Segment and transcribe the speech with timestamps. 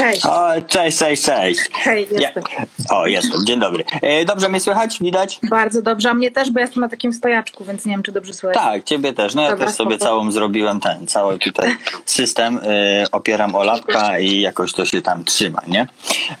[0.00, 0.26] Cześć.
[0.26, 1.60] O, cześć, cześć, cześć.
[1.72, 2.42] Hej, jestem.
[2.58, 3.84] Ja, o, jestem, dzień dobry.
[4.02, 4.98] E, dobrze mnie słychać?
[5.00, 5.40] Widać?
[5.50, 8.34] Bardzo dobrze, a mnie też, bo jestem na takim stojaczku, więc nie wiem, czy dobrze
[8.34, 8.58] słychać.
[8.64, 9.34] Tak, ciebie też.
[9.34, 10.04] No ja Dobra, też sobie spoko.
[10.04, 15.24] całą zrobiłem ten, cały tutaj system, e, opieram o lapka i jakoś to się tam
[15.24, 15.86] trzyma, nie?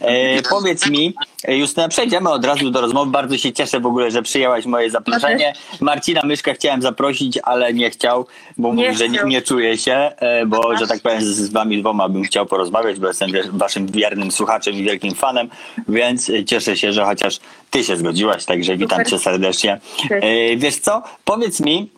[0.00, 1.14] E, powiedz mi,
[1.48, 3.10] e, Justyna, przejdziemy od razu do rozmowy.
[3.10, 5.52] Bardzo się cieszę w ogóle, że przyjęłaś moje zaproszenie.
[5.80, 9.92] Marcina Myszka chciałem zaprosić, ale nie chciał, bo Nie mówi, że nie, nie czuje się,
[10.16, 13.86] e, bo, że tak powiem, z wami dwoma bym chciał porozmawiać, bo jestem wiesz, waszym
[13.86, 15.50] wiernym słuchaczem i wielkim fanem,
[15.88, 17.40] więc e, cieszę się, że chociaż
[17.70, 19.10] ty się zgodziłaś, także witam Super.
[19.10, 19.80] cię serdecznie.
[20.10, 21.90] E, Wiesz co, powiedz mi,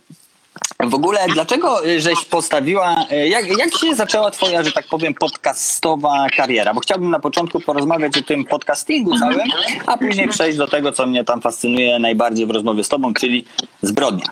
[0.80, 5.14] w ogóle dlaczego y, żeś postawiła, y, jak, jak się zaczęła twoja, że tak powiem,
[5.14, 6.74] podcastowa kariera?
[6.74, 9.48] Bo chciałbym na początku porozmawiać o tym podcastingu całym,
[9.86, 13.44] a później przejść do tego, co mnie tam fascynuje najbardziej w rozmowie z tobą, czyli
[13.82, 14.26] zbrodnia.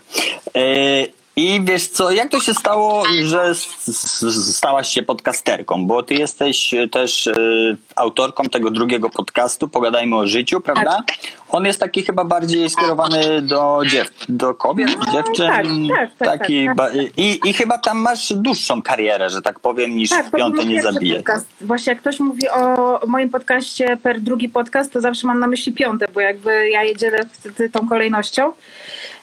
[1.41, 5.87] I wiesz co, jak to się stało, że s- s- stałaś się podcasterką?
[5.87, 11.03] Bo ty jesteś y, też y, autorką tego drugiego podcastu, Pogadajmy o życiu, prawda?
[11.49, 15.47] On jest taki chyba bardziej skierowany do dziew, do kobiet, dziewczyn.
[15.47, 15.67] tak,
[15.97, 20.11] tak, tak, taki tak, i, I chyba tam masz dłuższą karierę, że tak powiem, niż
[20.11, 21.17] Tak, w piąte nie zabije.
[21.17, 21.47] Podcast.
[21.61, 25.73] Właśnie jak ktoś mówi o moim podcaście per drugi podcast, to zawsze mam na myśli
[25.73, 28.53] piąte, bo jakby ja jedzielę wtedy tą kolejnością.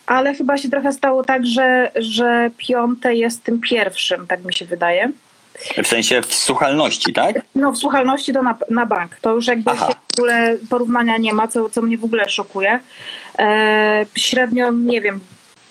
[0.07, 4.65] Ale chyba się trochę stało tak, że, że piąte jest tym pierwszym, tak mi się
[4.65, 5.11] wydaje.
[5.83, 7.41] W sensie w słuchalności, tak?
[7.55, 9.15] No w słuchalności to na, na bank.
[9.21, 9.87] To już jakby Aha.
[9.87, 12.79] się w ogóle porównania nie ma, co, co mnie w ogóle szokuje.
[13.39, 15.19] E, średnio, nie wiem,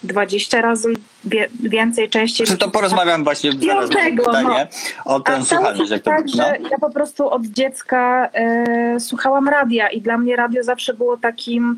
[0.02, 0.94] 20 razy
[1.25, 2.47] wie, więcej, częściej.
[2.47, 4.69] Czy to porozmawiam właśnie zaraz Piątego, pytanie
[5.05, 5.88] o słuchalność.
[5.88, 6.33] się Jak to, tak, no.
[6.33, 11.16] że ja po prostu od dziecka e, słuchałam radia i dla mnie radio zawsze było
[11.16, 11.77] takim,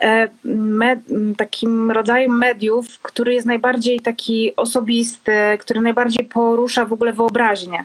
[0.00, 0.28] e,
[1.36, 7.84] takim rodzajem mediów, który jest najbardziej taki osobisty, który najbardziej porusza w ogóle wyobraźnię.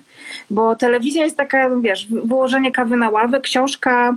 [0.50, 4.16] Bo telewizja jest taka, wiesz, wyłożenie kawy na ławę, książka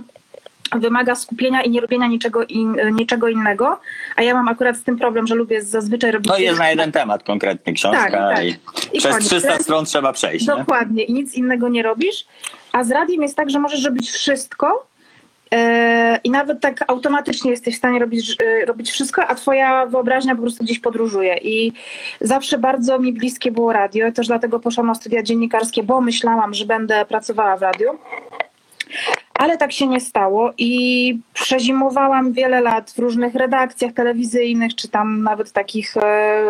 [0.75, 3.79] wymaga skupienia i nie robienia niczego, in, niczego innego,
[4.15, 6.29] a ja mam akurat z tym problem, że lubię zazwyczaj robić...
[6.29, 8.45] no jest na jeden temat konkretnie książka Tak, tak.
[8.45, 8.55] i,
[8.93, 9.27] I przez koniec.
[9.27, 10.47] 300 stron trzeba przejść.
[10.47, 10.55] Nie?
[10.55, 12.25] Dokładnie i nic innego nie robisz.
[12.71, 14.87] A z radiem jest tak, że możesz robić wszystko
[15.53, 20.35] e, i nawet tak automatycznie jesteś w stanie robić, e, robić wszystko, a twoja wyobraźnia
[20.35, 21.37] po prostu gdzieś podróżuje.
[21.37, 21.73] I
[22.21, 24.11] zawsze bardzo mi bliskie było radio.
[24.11, 27.87] Też dlatego poszłam na studia dziennikarskie, bo myślałam, że będę pracowała w radiu.
[29.37, 35.23] Ale tak się nie stało i przezimowałam wiele lat w różnych redakcjach telewizyjnych, czy tam
[35.23, 36.43] nawet takich e, e,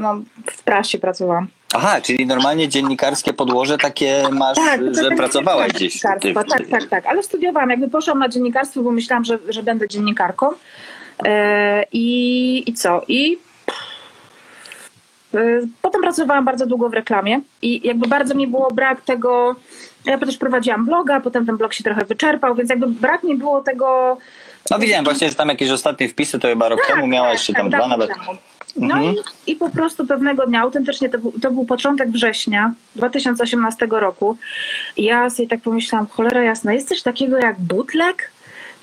[0.00, 0.14] no,
[0.50, 1.46] w prasie pracowałam.
[1.74, 6.00] Aha, czyli normalnie dziennikarskie podłoże takie masz, Tak, że tak pracowałaś gdzieś.
[6.00, 6.42] dziennikarstwo.
[6.58, 7.06] tym- Tak, tak, tak.
[7.06, 7.70] Ale studiowałam.
[7.70, 10.46] Jakby poszłam na dziennikarstwo, bo myślałam, że, że będę dziennikarką.
[11.26, 13.02] E, i, I co?
[13.08, 13.38] I
[15.82, 19.56] potem pracowałam bardzo długo w reklamie i jakby bardzo mi było brak tego.
[20.04, 23.60] Ja też prowadziłam bloga, potem ten blog się trochę wyczerpał, więc jakby brak mi było
[23.62, 24.18] tego.
[24.70, 27.68] No widziałem właśnie, że tam jakieś ostatnie wpisy, to chyba rok temu miałaś, czy tam
[27.68, 28.16] dwa dawno nawet.
[28.16, 28.38] temu.
[28.76, 29.14] No Mhm.
[29.46, 34.36] i, i po prostu pewnego dnia, autentycznie to był, to był początek września 2018 roku.
[34.96, 38.30] Ja sobie tak pomyślałam, cholera jasna, jest coś takiego jak bootleg?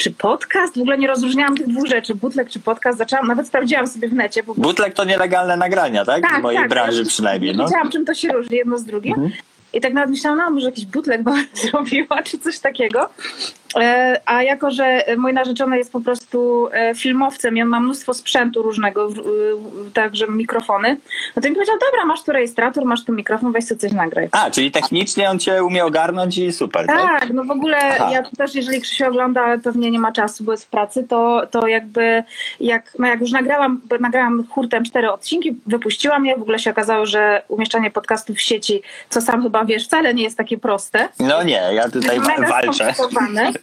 [0.01, 0.77] Czy podcast?
[0.77, 2.97] W ogóle nie rozróżniałam tych dwóch rzeczy, bootleg czy podcast.
[2.97, 4.43] Zaczęłam, nawet sprawdziłam sobie w necie.
[4.43, 6.21] Bo Bootleg to nielegalne nagrania, tak?
[6.21, 7.51] Tak, w mojej tak, branży przynajmniej.
[7.51, 7.65] nie No.
[7.65, 9.13] wiedziałam, czym to się różni jedno z drugim.
[9.13, 9.31] Mhm.
[9.73, 13.09] I tak nawet myślałam, no może jakiś bootleg bym zrobiła, czy coś takiego.
[13.79, 18.13] E, A jako, że mój narzeczony jest po prostu e, filmowcem i on ma mnóstwo
[18.13, 19.09] sprzętu różnego,
[19.93, 20.97] także mikrofony,
[21.35, 24.29] no to mi powiedział, dobra, masz tu rejestrator, masz tu mikrofon, weź sobie coś nagraj.
[24.31, 27.01] A, czyli technicznie on cię umie ogarnąć i super, tak?
[27.01, 28.09] Tak, no w ogóle Aha.
[28.11, 31.47] ja też, jeżeli Krzysiu ogląda, ale pewnie nie ma czasu, bo jest w pracy, to,
[31.51, 32.23] to jakby
[32.59, 36.71] jak, no jak już nagrałam, bo nagrałam hurtem cztery odcinki, wypuściłam je, w ogóle się
[36.71, 41.09] okazało, że umieszczanie podcastów w sieci, co sam chyba wiesz, wcale nie jest takie proste.
[41.19, 42.93] No nie, ja tutaj Mega walczę.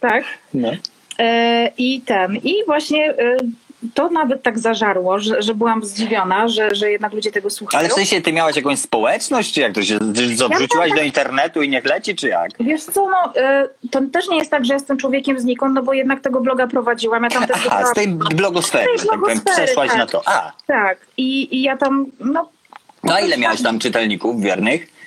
[0.00, 0.24] tak.
[0.54, 0.70] No.
[1.18, 3.36] E, I ten, i właśnie e,
[3.94, 7.80] to nawet tak zażarło, że, że byłam zdziwiona, że, że jednak ludzie tego słuchają.
[7.80, 9.98] Ale w sensie ty miałaś jakąś społeczność, czy jak to się,
[10.38, 12.50] co, Ja tak- do internetu i niech leci, czy jak?
[12.60, 15.92] Wiesz co, no, e, to też nie jest tak, że jestem człowiekiem znikąd, no bo
[15.92, 17.22] jednak tego bloga prowadziłam.
[17.24, 19.98] Ja tam też Aha, z tej blogosfery, Z tej że tak powiem, blogosfery, przeszłaś tak.
[19.98, 20.22] na to.
[20.26, 22.48] A, Tak, i, i ja tam, no
[23.04, 24.97] no a ile miałaś tam czytelników wiernych?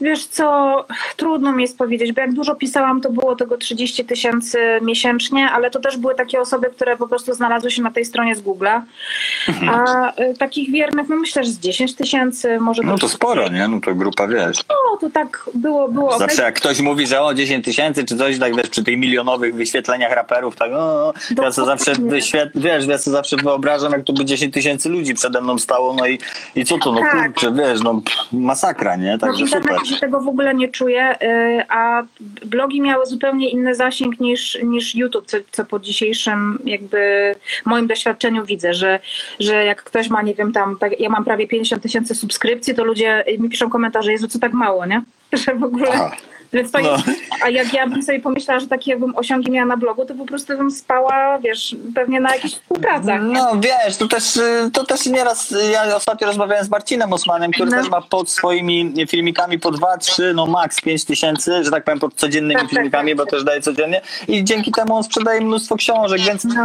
[0.00, 0.86] Wiesz co,
[1.16, 5.70] trudno mi jest powiedzieć, bo jak dużo pisałam, to było tego 30 tysięcy miesięcznie, ale
[5.70, 8.80] to też były takie osoby, które po prostu znalazły się na tej stronie z Google'a.
[9.70, 13.68] A e, takich wiernych, no myślę, że z 10 tysięcy, może No to sporo, nie?
[13.68, 14.58] No to grupa, wiesz.
[14.68, 16.18] No, to tak było, było.
[16.18, 19.54] Zawsze jak ktoś mówi, że o 10 tysięcy czy coś, tak wiesz, przy tych milionowych
[19.54, 21.12] wyświetleniach raperów, tak o,
[21.42, 25.14] ja co zawsze wyświet, wiesz, ja co zawsze wyobrażam, jak tu by 10 tysięcy ludzi
[25.14, 26.18] przede mną stało, no i,
[26.54, 27.32] i co to, no Tak.
[27.32, 28.02] kurczę, wiesz, no
[28.32, 29.12] masakra, nie?
[29.12, 29.76] No Także super.
[29.88, 32.02] Że tego w ogóle nie czuję, y, a
[32.44, 38.44] blogi miały zupełnie inny zasięg niż, niż YouTube, co, co po dzisiejszym jakby moim doświadczeniu
[38.44, 39.00] widzę, że,
[39.40, 42.84] że jak ktoś ma, nie wiem, tam, tak, ja mam prawie 50 tysięcy subskrypcji, to
[42.84, 45.02] ludzie mi piszą komentarze, Jezu, co tak mało, nie?
[45.44, 46.10] Że w ogóle...
[46.52, 46.90] Więc to No.
[46.92, 47.04] jest,
[47.44, 50.24] a jak ja bym sobie pomyślała, że takie bym osiągi miała na blogu, to po
[50.26, 53.20] prostu bym spała, wiesz, pewnie na jakichś współpracach.
[53.22, 54.38] No wiesz, to też,
[54.72, 57.76] to też nieraz, ja ostatnio rozmawiałem z Marcinem Osmanem, który No.
[57.76, 61.98] też ma pod swoimi filmikami po 2, 3, no max 5 tysięcy, że tak powiem,
[62.00, 63.16] pod codziennymi Tak, tak, filmikami, tak.
[63.18, 66.64] bo też daje codziennie i dzięki temu on sprzedaje mnóstwo książek, więc No.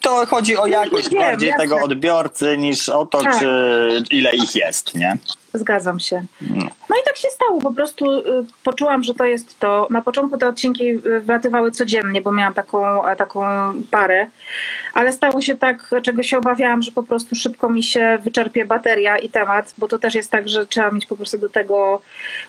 [0.00, 1.64] to chodzi o jakość Wiem, bardziej jasne.
[1.64, 3.38] tego odbiorcy niż o to, Tak.
[3.40, 3.48] czy
[4.10, 5.16] ile ich jest, nie?
[5.54, 6.24] Zgadzam się.
[6.40, 6.64] No.
[6.90, 7.60] No i tak się stało.
[7.60, 8.22] Po prostu y,
[8.64, 9.86] poczułam, że to jest to.
[9.90, 13.42] Na początku te odcinki y, wlatywały codziennie, bo miałam taką, e, taką
[13.90, 14.26] parę,
[14.94, 19.18] ale stało się tak, czego się obawiałam, że po prostu szybko mi się wyczerpie bateria
[19.18, 22.02] i temat, bo to też jest tak, że trzeba mieć po prostu do tego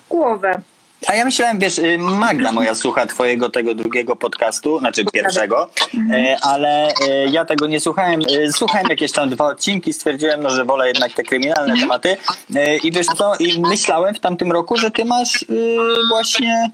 [0.10, 0.62] głowę.
[1.08, 5.70] A ja myślałem, wiesz, y, Magda moja słucha twojego tego drugiego podcastu, znaczy pierwszego,
[6.12, 6.94] e, ale e,
[7.32, 8.22] ja tego nie słuchałem.
[8.22, 12.18] E, Słuchałem jakieś tam dwa odcinki, stwierdziłem, no, że wolę jednak te kryminalne tematy
[12.56, 15.78] E, i wiesz co, i myślałem w tamtym roku, że ty masz y,
[16.10, 16.72] właśnie...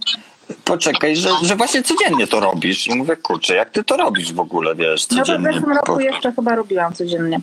[0.65, 2.87] Poczekaj, że, że właśnie codziennie to robisz.
[2.87, 5.53] I mówię, kurczę, jak ty to robisz w ogóle, wiesz, No to w codziennie?
[5.53, 7.39] zeszłym roku jeszcze chyba robiłam codziennie.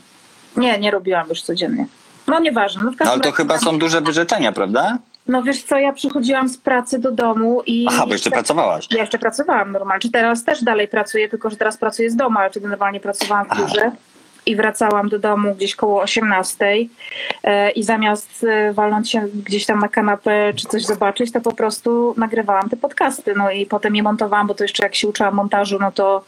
[0.57, 1.87] Nie, nie robiłam już codziennie.
[2.27, 2.83] No nieważne.
[2.85, 4.99] No, w No, ale to chyba są duże wyrzeczenia, prawda?
[5.29, 7.87] No wiesz co, ja przychodziłam z pracy do domu i...
[7.89, 8.89] Aha, bo jeszcze pracowałaś.
[8.91, 10.01] Ja jeszcze pracowałam normalnie.
[10.01, 13.47] Czy teraz też dalej pracuję, tylko że teraz pracuję z domu, ale wtedy normalnie pracowałam
[13.47, 13.67] w Aha.
[14.47, 16.67] I wracałam do domu gdzieś koło 18
[17.45, 21.53] e, i zamiast e, walnąć się gdzieś tam na kanapę czy coś zobaczyć, to po
[21.53, 23.35] prostu nagrywałam te podcasty.
[23.37, 26.25] No i potem je montowałam, bo to jeszcze jak się uczyłam montażu, no to,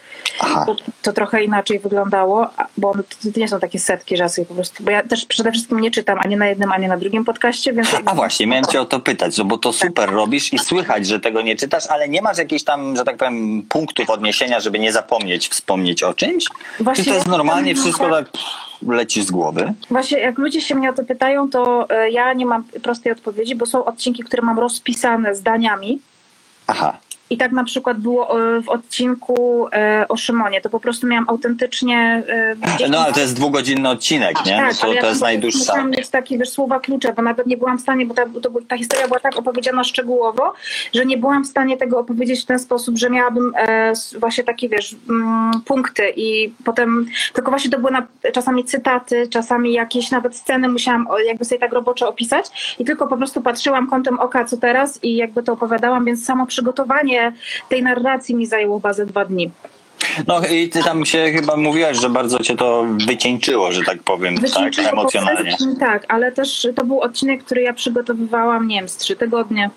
[0.67, 3.03] to, to trochę inaczej wyglądało, bo to,
[3.37, 5.91] nie są takie setki, że ja sobie po prostu, bo ja też przede wszystkim nie
[5.91, 7.89] czytam ani na jednym, ani na drugim podcaście, więc...
[8.05, 11.21] A właśnie, miałem cię o to pytać, no bo to super robisz i słychać, że
[11.21, 14.93] tego nie czytasz, ale nie masz jakichś tam, że tak powiem, punktów odniesienia, żeby nie
[14.93, 16.45] zapomnieć wspomnieć o czymś?
[16.81, 18.47] Właśnie Czy to jest normalnie wszystko tak pff,
[18.83, 19.73] leci z głowy?
[19.91, 23.55] Właśnie jak ludzie się mnie o to pytają, to e, ja nie mam prostej odpowiedzi,
[23.55, 26.01] bo są odcinki, które mam rozpisane zdaniami.
[26.67, 26.99] Aha.
[27.31, 30.61] I tak na przykład było e, w odcinku e, o Szymonie.
[30.61, 32.23] To po prostu miałam autentycznie.
[32.29, 34.57] e, No ale to jest dwugodzinny odcinek, nie?
[34.57, 35.59] No tak, to, ale ja to jest tam najdłuższa.
[35.59, 38.51] Musiałam mieć takie wiesz, słowa klucze, bo nawet nie byłam w stanie, bo ta, to,
[38.69, 40.53] ta historia była tak opowiedziana szczegółowo,
[40.95, 44.69] że nie byłam w stanie tego opowiedzieć w ten sposób, że miałabym e, właśnie takie,
[44.69, 50.37] wiesz, mm, punkty i potem, tylko właśnie to były na, czasami cytaty, czasami jakieś nawet
[50.37, 54.57] sceny musiałam jakby sobie tak roboczo opisać i tylko po prostu patrzyłam kątem oka, co
[54.57, 57.18] teraz i jakby to opowiadałam, więc samo przygotowanie
[57.69, 59.51] tej narracji mi zajęło bazę dwa dni.
[60.27, 64.37] No i ty tam się chyba mówiłaś, że bardzo cię to wycieńczyło, że tak powiem,
[64.37, 65.57] Wycieńczyło tak emocjonalnie.
[65.81, 69.71] Tak, ale też to był odcinek, który ja przygotowywałam, nie wiem, z trzy tygodnie.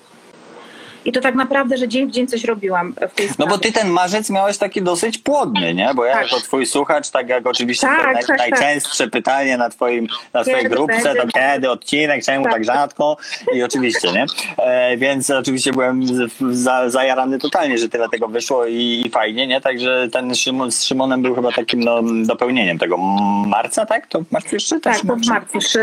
[1.06, 3.50] I to tak naprawdę, że dzień w dzień coś robiłam w tej No sprawie.
[3.52, 5.92] bo ty ten marzec miałeś taki dosyć płodny, nie?
[5.96, 6.24] Bo ja Tak.
[6.24, 8.38] jako twój słuchacz, tak jak oczywiście Tak, naj, tak, tak.
[8.38, 12.64] najczęstsze pytanie na twoim, na twojej Kiedy grupce, to kiedy odcinek, czemu tak, Tak.
[12.66, 13.18] rzadko?
[13.54, 14.26] I oczywiście, nie?
[14.58, 16.02] E, więc oczywiście byłem
[16.52, 19.62] za, zajarany totalnie, że tyle tego wyszło i, i fajnie, nie?
[19.62, 22.98] Także ten Szymon, z Szymonem był chyba takim no, dopełnieniem tego
[23.48, 24.08] marca, tak?
[24.08, 25.60] To masz jeszcze Tak, to w marcu.
[25.60, 25.80] Przy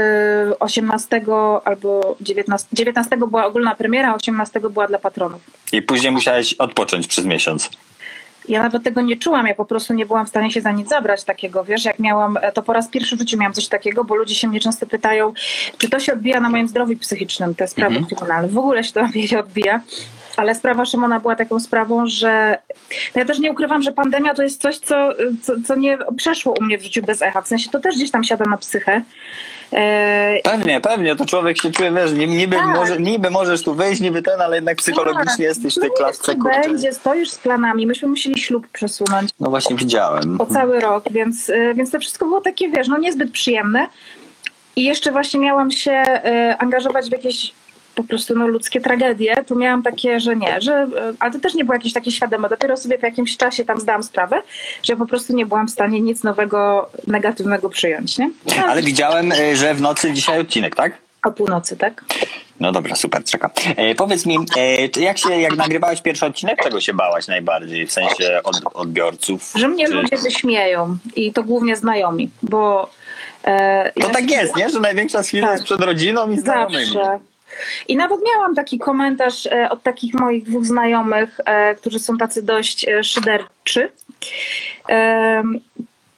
[0.61, 1.20] 18
[1.65, 5.40] albo 19, 19 była ogólna premiera, a 18 była dla patronów.
[5.72, 7.70] I później musiałeś odpocząć przez miesiąc.
[8.49, 10.88] Ja nawet tego nie czułam, ja po prostu nie byłam w stanie się za nic
[10.88, 14.15] zabrać takiego, wiesz, jak miałam, to po raz pierwszy w życiu miałam coś takiego, bo
[14.15, 15.32] ludzie się mnie często pytają,
[15.79, 18.17] czy to się odbija na moim zdrowiu psychicznym, te sprawy Mhm.
[18.17, 18.48] kryminalne.
[18.48, 19.81] W ogóle się to na mnie odbija.
[20.36, 22.58] Ale sprawa Szymona była taką sprawą, że
[23.15, 25.08] no ja też nie ukrywam, że pandemia to jest coś, co,
[25.43, 27.43] co, co nie przeszło u mnie w życiu bez echa.
[27.43, 29.03] W sensie to też gdzieś tam siada na psychę.
[29.72, 32.67] E, Pewnie, pewnie, to człowiek się czuje, wiesz, niby, Tak.
[32.77, 35.39] może, niby możesz tu wyjść, niby ten, ale jednak psychologicznie tak.
[35.39, 36.60] jesteś w tej no co kurczę.
[36.60, 37.87] będzie, stoisz z planami.
[37.87, 39.31] Myśmy musieli ślub przesunąć.
[39.41, 40.41] No właśnie widziałem.
[40.41, 43.87] o cały rok, więc, y, więc to wszystko było takie, wiesz, no niezbyt przyjemne.
[44.77, 46.03] I jeszcze właśnie miałam się
[46.53, 47.53] y, angażować w jakieś
[47.98, 49.44] po prostu no, ludzkie tragedie.
[49.46, 52.48] Tu miałam takie, że nie, że, y, ale to też nie było jakieś takie świadome.
[52.48, 54.43] Dopiero sobie po jakimś czasie tam zdałam sprawę,
[54.82, 58.31] że po prostu nie byłam w stanie nic nowego, negatywnego przyjąć, nie?
[58.46, 60.93] No, Ale widziałem, y, że w nocy dzisiaj odcinek, tak?
[61.24, 62.05] O północy, tak?
[62.60, 63.50] No dobra, super, czekam.
[63.76, 67.93] E, powiedz mi, e, jak, się, jak nagrywałeś pierwszy odcinek, czego się bałaś najbardziej, w
[67.93, 69.52] sensie od, odbiorców?
[69.56, 72.90] Że mnie Czy- ludzie wyśmieją i to głównie znajomi, bo...
[73.44, 74.70] E, To ja tak się- jest, nie?
[74.70, 75.55] Że największa chwila Tak.
[75.56, 76.84] jest przed rodziną i znajomymi.
[76.84, 77.19] Zawsze.
[77.88, 82.43] I nawet miałam taki komentarz e, od takich moich dwóch znajomych, e, którzy są tacy
[82.43, 83.90] dość e, szyderczy.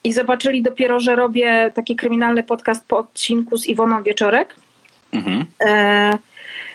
[0.04, 4.54] I zobaczyli dopiero, że robię taki kryminalny podcast po odcinku z Iwoną Wieczorek.
[5.12, 5.44] Mhm.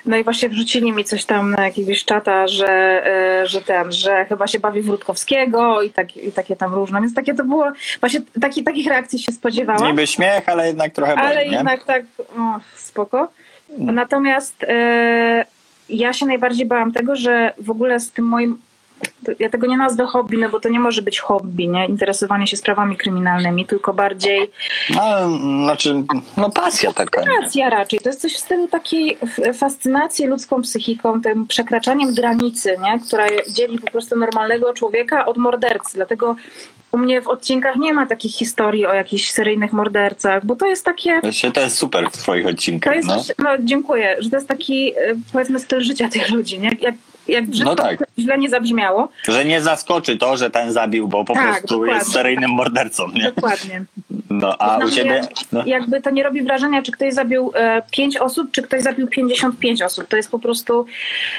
[0.05, 3.03] No i właśnie wrzucili mi coś tam na jakiegoś czata, że,
[3.45, 7.01] że ten, że chyba się bawi w Rutkowskiego i, tak, i takie tam różne.
[7.01, 9.87] Więc takie to było, właśnie taki, takich reakcji się spodziewałam.
[9.87, 11.55] Niby śmiech, ale jednak trochę Ale boli, nie?
[11.55, 12.03] jednak tak,
[12.37, 13.27] o, spoko.
[13.77, 15.45] Natomiast e,
[15.89, 18.57] ja się najbardziej bałam tego, że w ogóle z tym moim
[19.39, 21.85] ja tego nie nazwę hobby, no bo to nie może być hobby, nie?
[21.85, 24.51] Interesowanie się sprawami kryminalnymi, tylko bardziej
[24.89, 25.29] No,
[25.63, 26.03] znaczy,
[26.37, 27.21] no pasja taka.
[27.21, 27.99] fascynacja raczej.
[27.99, 29.17] To jest coś w stylu takiej
[29.53, 32.99] fascynacji ludzką psychiką, tym przekraczaniem granicy, nie?
[33.07, 35.91] która dzieli po prostu normalnego człowieka od mordercy.
[35.93, 36.35] Dlatego
[36.91, 40.85] u mnie w odcinkach nie ma takich historii o jakichś seryjnych mordercach, bo to jest
[40.85, 41.19] takie...
[41.21, 43.23] Właśnie to jest super w twoich To odcinkach, jest, no.
[43.39, 43.49] no.
[43.59, 46.69] dziękuję, że to jest taki e, powiedzmy styl życia tych ludzi, nie?
[46.81, 46.95] Jak,
[47.27, 47.99] jak brzydko No tak.
[48.19, 49.09] źle nie zabrzmiało.
[49.27, 51.95] Że nie zaskoczy to, że ten zabił, bo po Tak, prostu dokładnie.
[51.95, 53.31] jest seryjnym mordercą, nie?
[53.31, 53.83] Dokładnie.
[54.29, 55.21] No, a Dla u ciebie...
[55.51, 55.63] No.
[55.65, 59.81] Jakby to nie robi wrażenia, czy ktoś zabił e, 5 osób, czy ktoś zabił 55
[59.81, 60.07] osób.
[60.07, 60.85] To jest po prostu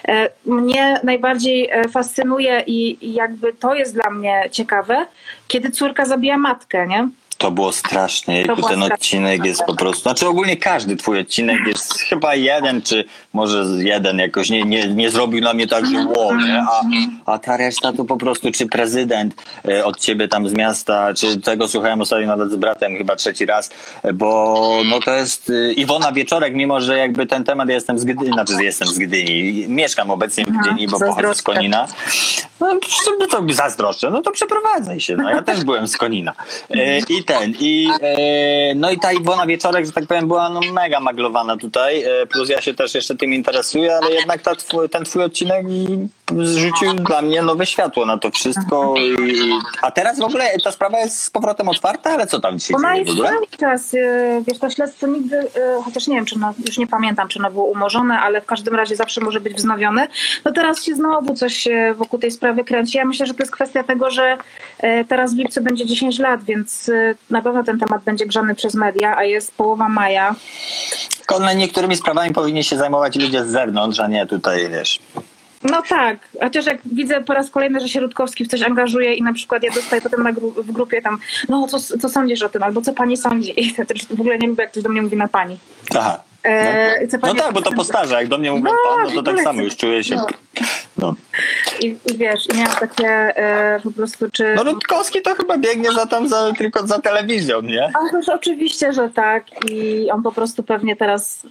[0.09, 5.07] e, mnie najbardziej e, fascynuje i, i jakby to jest dla mnie ciekawe,
[5.49, 7.09] kiedy córka zabija matkę, nie?
[7.39, 8.45] To było strasznie.
[8.45, 8.95] To ten strasznie.
[8.95, 10.03] odcinek jest po prostu.
[10.03, 15.11] Znaczy ogólnie każdy twój odcinek jest chyba jeden, czy może jeden jakoś nie, nie, nie
[15.11, 16.63] zrobił na mnie tak, że wow, nie?
[16.63, 16.83] A,
[17.33, 19.35] a ta reszta to po prostu, czy prezydent
[19.69, 23.47] e, od ciebie tam z miasta, czy tego słuchałem ostatnio nawet z bratem chyba trzeci
[23.47, 23.71] raz,
[24.03, 27.99] e, bo no to jest e, Iwona Wieczorek, mimo że jakby ten temat ja jestem
[27.99, 31.43] z Gdyni, znaczy jestem z Gdyni, mieszkam obecnie w Gdyni, bo pochodzę z.
[31.43, 31.87] Konina.
[32.61, 32.79] No
[33.21, 36.33] no to zazdroszczę, no to przeprowadzaj się, no ja też byłem z Konina.
[36.71, 40.61] E, I ten, i e, no i ta Iwona Wieczorek, że tak powiem, była no
[40.73, 44.53] mega maglowana tutaj, e, plus ja się też jeszcze tym interesuję, ale jednak ta
[44.91, 45.67] ten twój odcinek
[46.35, 48.95] zrzucił dla mnie nowe światło na to wszystko.
[48.99, 49.51] I,
[49.83, 52.93] a teraz w ogóle ta sprawa jest z powrotem otwarta, ale co tam dzisiaj Ona
[52.93, 53.35] dzieje w jest ogóle?
[53.35, 56.87] cały czas, e, wiesz, to śledztwo nigdy, e, chociaż nie wiem, czy ono, już nie
[56.87, 60.09] pamiętam, czy ono było umorzone, ale w każdym razie zawsze może być wznowione.
[60.45, 62.99] No teraz się znowu coś e, wokół tej sprawy kręci.
[62.99, 64.37] Ja myślę, że to jest kwestia tego, że
[64.79, 68.55] e, teraz w lipcu będzie 10 lat, więc e, na pewno ten temat będzie grzany
[68.55, 70.35] przez media, a jest połowa maja.
[71.19, 74.99] Tylko niektórymi sprawami powinni się zajmować ludzie z zewnątrz, a nie tutaj, wiesz.
[75.63, 79.23] No tak, chociaż jak widzę po raz kolejny, że się Rutkowski w coś angażuje i
[79.23, 82.49] na przykład ja dostaję potem na gru- w grupie tam, no co, co sądzisz o
[82.49, 83.61] tym, albo co pani sądzi?
[83.61, 83.75] I
[84.17, 85.59] w ogóle nie lubię, jak ktoś do mnie mówi na pani.
[85.99, 86.21] Aha.
[86.43, 88.21] E, co No pani- tak, bo to postarza.
[88.21, 90.15] Jak do mnie mówią No, pan, no to tak samo już czuję się.
[90.17, 90.27] No.
[90.99, 91.15] No.
[91.81, 94.55] I, I wiesz, i miałam takie e, po prostu, czy...
[94.55, 97.85] No Rutkowski to chyba biegnie za tam za, tylko za telewizją, nie?
[97.85, 101.43] A już oczywiście, że tak i on po prostu pewnie teraz,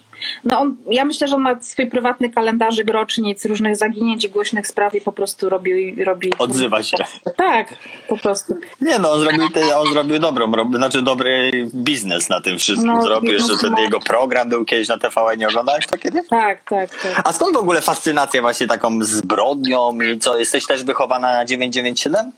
[0.43, 4.67] no on, ja myślę, że on ma swój prywatny kalendarzyk rocznic, różnych zaginięć i głośnych
[4.67, 6.03] spraw i po prostu robi...
[6.03, 6.97] robi Odzywa się.
[7.38, 7.67] Tak,
[8.07, 8.57] po prostu.
[8.81, 12.93] Nie no, on zrobił, te, on zrobił dobrą, rob, znaczy dobry biznes na tym wszystkim.
[12.93, 13.79] No, zrobił, no, ten no.
[13.79, 16.27] jego program był kiedyś na TVN, nie oglądałeś to kiedyś?
[16.29, 17.21] Tak, tak, tak.
[17.24, 22.32] A skąd w ogóle fascynacja właśnie taką zbrodnią i co, jesteś też wychowana na 997?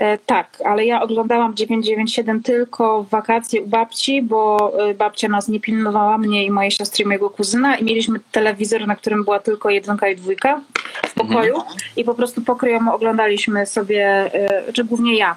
[0.00, 5.48] E, tak, ale ja oglądałam 997 tylko w wakacje u babci, bo e, babcia nas
[5.48, 9.38] nie pilnowała, mnie i mojej siostry i mojego kuzyna i mieliśmy telewizor, na którym była
[9.38, 10.60] tylko jedynka i dwójka
[11.06, 11.62] w pokoju
[11.96, 15.36] i po prostu pokryjomo oglądaliśmy sobie, e, czy głównie ja,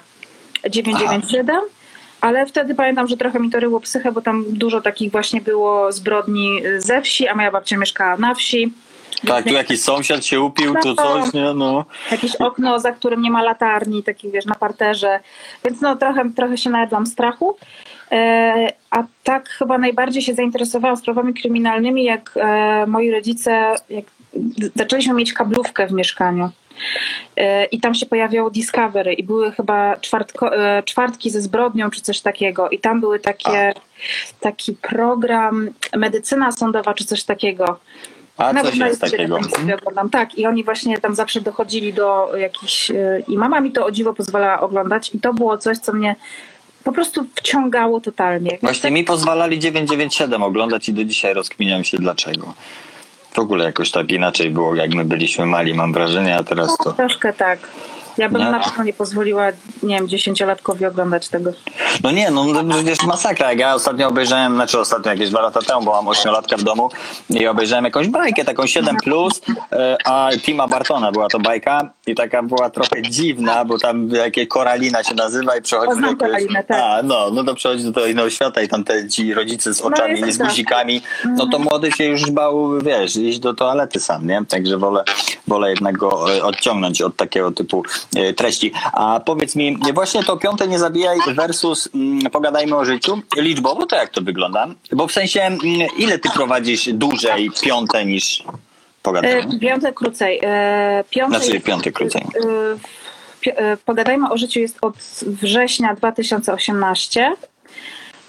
[0.70, 1.60] 997.
[2.20, 5.92] Ale wtedy pamiętam, że trochę mi to ryło psychę, bo tam dużo takich właśnie było
[5.92, 8.72] zbrodni ze wsi, a moja babcia mieszkała na wsi.
[9.26, 11.84] Tak, tu jakiś sąsiad się upił, tu coś, nie no.
[12.10, 15.20] jakieś okno, za którym nie ma latarni, taki wiesz, na parterze.
[15.64, 17.56] Więc no trochę, trochę się najadłam strachu.
[18.12, 24.04] E, a tak chyba najbardziej się zainteresowałam sprawami kryminalnymi, jak e, moi rodzice, jak
[24.76, 26.50] zaczęliśmy mieć kablówkę w mieszkaniu.
[27.36, 30.50] E, I tam się pojawiało Discovery i były chyba czwartko,
[30.84, 32.70] czwartki ze zbrodnią czy coś takiego.
[32.70, 33.72] I tam były takie,
[34.40, 37.80] taki program medycyna sądowa czy coś takiego.
[38.38, 39.38] A Nawet coś jest takiego.
[39.78, 40.10] oglądam.
[40.10, 42.90] Tak, i oni właśnie tam zawsze dochodzili do jakichś.
[42.90, 46.16] e, I mama mi to o dziwo pozwalała oglądać, i to było coś, co mnie
[46.84, 48.58] po prostu wciągało totalnie.
[48.62, 52.54] Właśnie mi pozwalali 997 oglądać i do dzisiaj rozkminiam się dlaczego.
[53.32, 56.92] W ogóle jakoś tak inaczej było, jak my byliśmy mali, mam wrażenie, a teraz to...
[56.92, 57.58] Troszkę tak.
[58.18, 58.50] Ja bym Nie?
[58.50, 59.46] na pewno nie pozwoliła,
[59.82, 61.50] nie wiem, dziesięciolatkowi oglądać tego.
[62.02, 63.50] No nie, no no przecież masakra.
[63.50, 66.90] Jak ja ostatnio obejrzałem, znaczy ostatnio jakieś dwa lata temu, bo mam ośmiolatka w domu
[67.30, 69.40] i obejrzałem jakąś bajkę, taką 7+, plus,
[69.72, 74.46] e, a Tima Bartona była to bajka i taka była trochę dziwna, bo tam jakie
[74.46, 76.30] Koralina się nazywa i przechodzi O, znam do jakiegoś...
[76.30, 76.80] Koralinę, tak.
[76.80, 80.20] A, no, no to przechodzi do innego świata i tam te ci rodzice z oczami,
[80.20, 80.48] jest z tak.
[80.48, 84.42] guzikami, no to młody się już bał, wiesz, iść do toalety sam, nie?
[84.48, 85.04] Także wolę,
[85.48, 87.82] wolę jednak go e, odciągnąć od takiego typu
[88.36, 88.72] treści.
[88.92, 93.18] A powiedz mi, właśnie to piąte nie zabijaj versus mm, pogadajmy o życiu.
[93.36, 94.66] Liczbowo to jak to wygląda?
[94.92, 95.60] Bo w sensie, mm,
[95.98, 98.44] ile ty prowadzisz dłużej piąte niż
[99.02, 99.54] pogadajmy?
[99.56, 100.40] E, Piąte krócej.
[100.42, 102.22] E, Piąte Znaczy jest- piąte krócej.
[103.46, 104.94] e, e, Pogadajmy o życiu jest od
[105.26, 107.32] września 2018,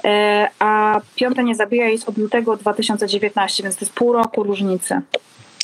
[0.06, 5.02] e, a Piąte nie zabija jest od lutego 2019, więc to jest pół roku różnicy.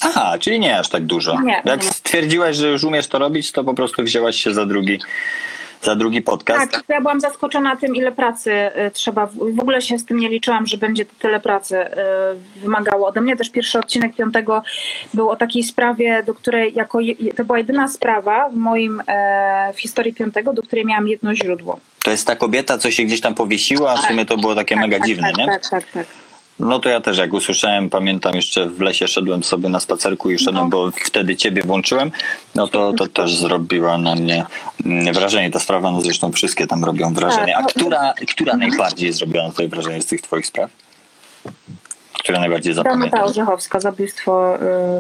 [0.03, 1.41] Aha, czyli nie aż tak dużo.
[1.41, 1.89] Nie, Jak nie.
[2.12, 5.00] Stwierdziłaś, że już umiesz to robić, to po prostu wzięłaś się za drugi,
[5.82, 6.72] za drugi podcast.
[6.72, 9.25] Tak, ja byłam zaskoczona tym, ile pracy e, trzeba.
[9.25, 11.96] W ogóle się z tym nie liczyłam, że będzie to tyle pracy e,
[12.56, 13.38] wymagało ode mnie.
[13.38, 14.63] Też pierwszy odcinek piątego
[15.13, 17.00] był o takiej sprawie, do której jako
[17.36, 21.80] to była jedyna sprawa w moim e, w historii piątego, do której miałam jedno źródło.
[22.03, 24.75] To jest ta kobieta, co się gdzieś tam powiesiła, a w sumie to było takie
[24.75, 25.46] mega tak, dziwne, tak, nie?
[25.46, 26.21] Tak, tak, tak.
[26.62, 30.39] No to ja też jak usłyszałem, pamiętam jeszcze w lesie szedłem sobie na spacerku i
[30.39, 30.70] szedłem, No.
[30.70, 32.12] bo wtedy ciebie włączyłem,
[32.56, 34.46] no to, to też zrobiła na mnie
[34.86, 35.51] mm, wrażenie.
[35.51, 37.58] Ta sprawa, no zresztą wszystkie tam robią wrażenie.
[37.58, 40.70] A Tak, no- która, która najbardziej zrobiła na tobie wrażenie z tych twoich spraw?
[42.20, 43.24] Która najbardziej zapamiętała?
[43.24, 44.56] Orzechowska, zabójstwo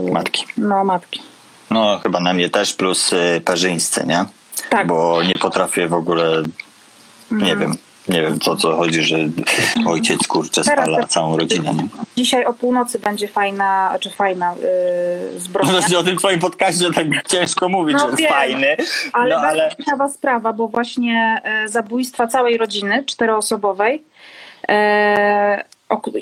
[0.07, 0.45] y, Matki.
[0.57, 1.21] No, matki.
[1.69, 4.25] No chyba na mnie też, plus y, parzyńscy, nie?
[4.69, 4.87] Tak.
[4.87, 6.43] Bo nie potrafię w ogóle,
[7.31, 7.75] nie wiem,
[8.11, 9.17] nie wiem co co chodzi, że
[9.87, 11.73] ojciec kurczę Teraz spala to- całą rodzinę.
[12.17, 14.55] Dzisiaj o północy będzie fajna, czy fajna
[15.35, 15.79] y, zbrodnia.
[15.79, 18.77] Znaczy o tym twoim podcaście tak ciężko mówić, No że jest wiem, fajny.
[19.13, 24.03] Ale no, bardzo ale ciekawa sprawa, bo właśnie e, zabójstwa całej rodziny czteroosobowej.
[24.69, 25.63] E,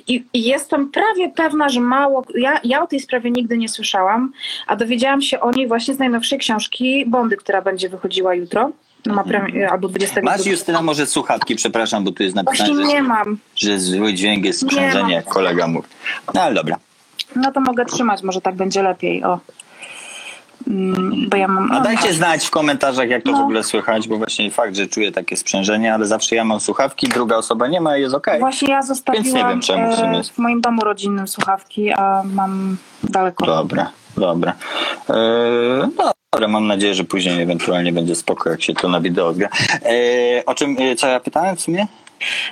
[0.08, 2.25] i, I jestem prawie pewna, że mało.
[2.36, 4.31] Ja, ja o tej sprawie nigdy nie słyszałam,
[4.67, 8.72] a dowiedziałam się o niej właśnie z najnowszej książki Bondy, która będzie wychodziła jutro.
[9.06, 12.86] No ma premier, albo 20 masz Justyna może słuchawki, przepraszam, bo tu jest Właśnie napisane,
[12.89, 13.38] że, nie mam.
[13.56, 15.88] że zły dźwięk jest Nie sprzężenie, kolega mówi.
[16.34, 16.75] No ale dobra.
[17.36, 19.24] No to mogę trzymać, może tak będzie lepiej.
[19.24, 19.39] O.
[20.68, 21.72] Mm, Bo ja mam.
[21.72, 23.41] A no, dajcie znać w komentarzach, jak to w No.
[23.44, 27.36] ogóle słychać, bo właśnie fakt, że czuję takie sprzężenie, ale zawsze ja mam słuchawki, druga
[27.38, 28.39] osoba nie ma i jest okej.
[28.39, 32.24] Właśnie ja zostawiłam Więc nie wiem, czemu w e, w moim domu rodzinnym słuchawki, a
[32.34, 33.46] mam daleko.
[33.46, 34.53] Dobra, dobra.
[35.09, 35.89] Eee,
[36.33, 39.49] dobra, mam nadzieję, że później ewentualnie będzie spoko, jak się to na wideo odgra.
[39.85, 41.87] Eee, o czym, e, co ja pytałem w sumie?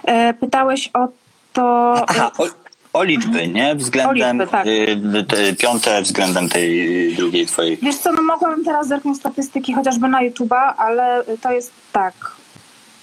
[0.04, 1.08] E, Pytałeś o
[1.54, 1.93] to.
[2.08, 2.46] Aha, o,
[2.93, 3.76] o liczby, nie?
[3.76, 4.67] Względem liczby, tak.
[4.67, 7.78] y, te piąte względem tej y, drugiej twojej.
[7.82, 12.13] Wiesz co, no mogłabym teraz zerknąć statystyki chociażby na YouTube'a, ale to jest tak.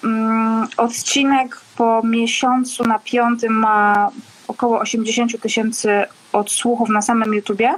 [0.05, 4.11] Mm, odcinek po miesiącu na piątym ma
[4.49, 7.77] około 80 tysięcy odsłuchów na samym YouTubie, e,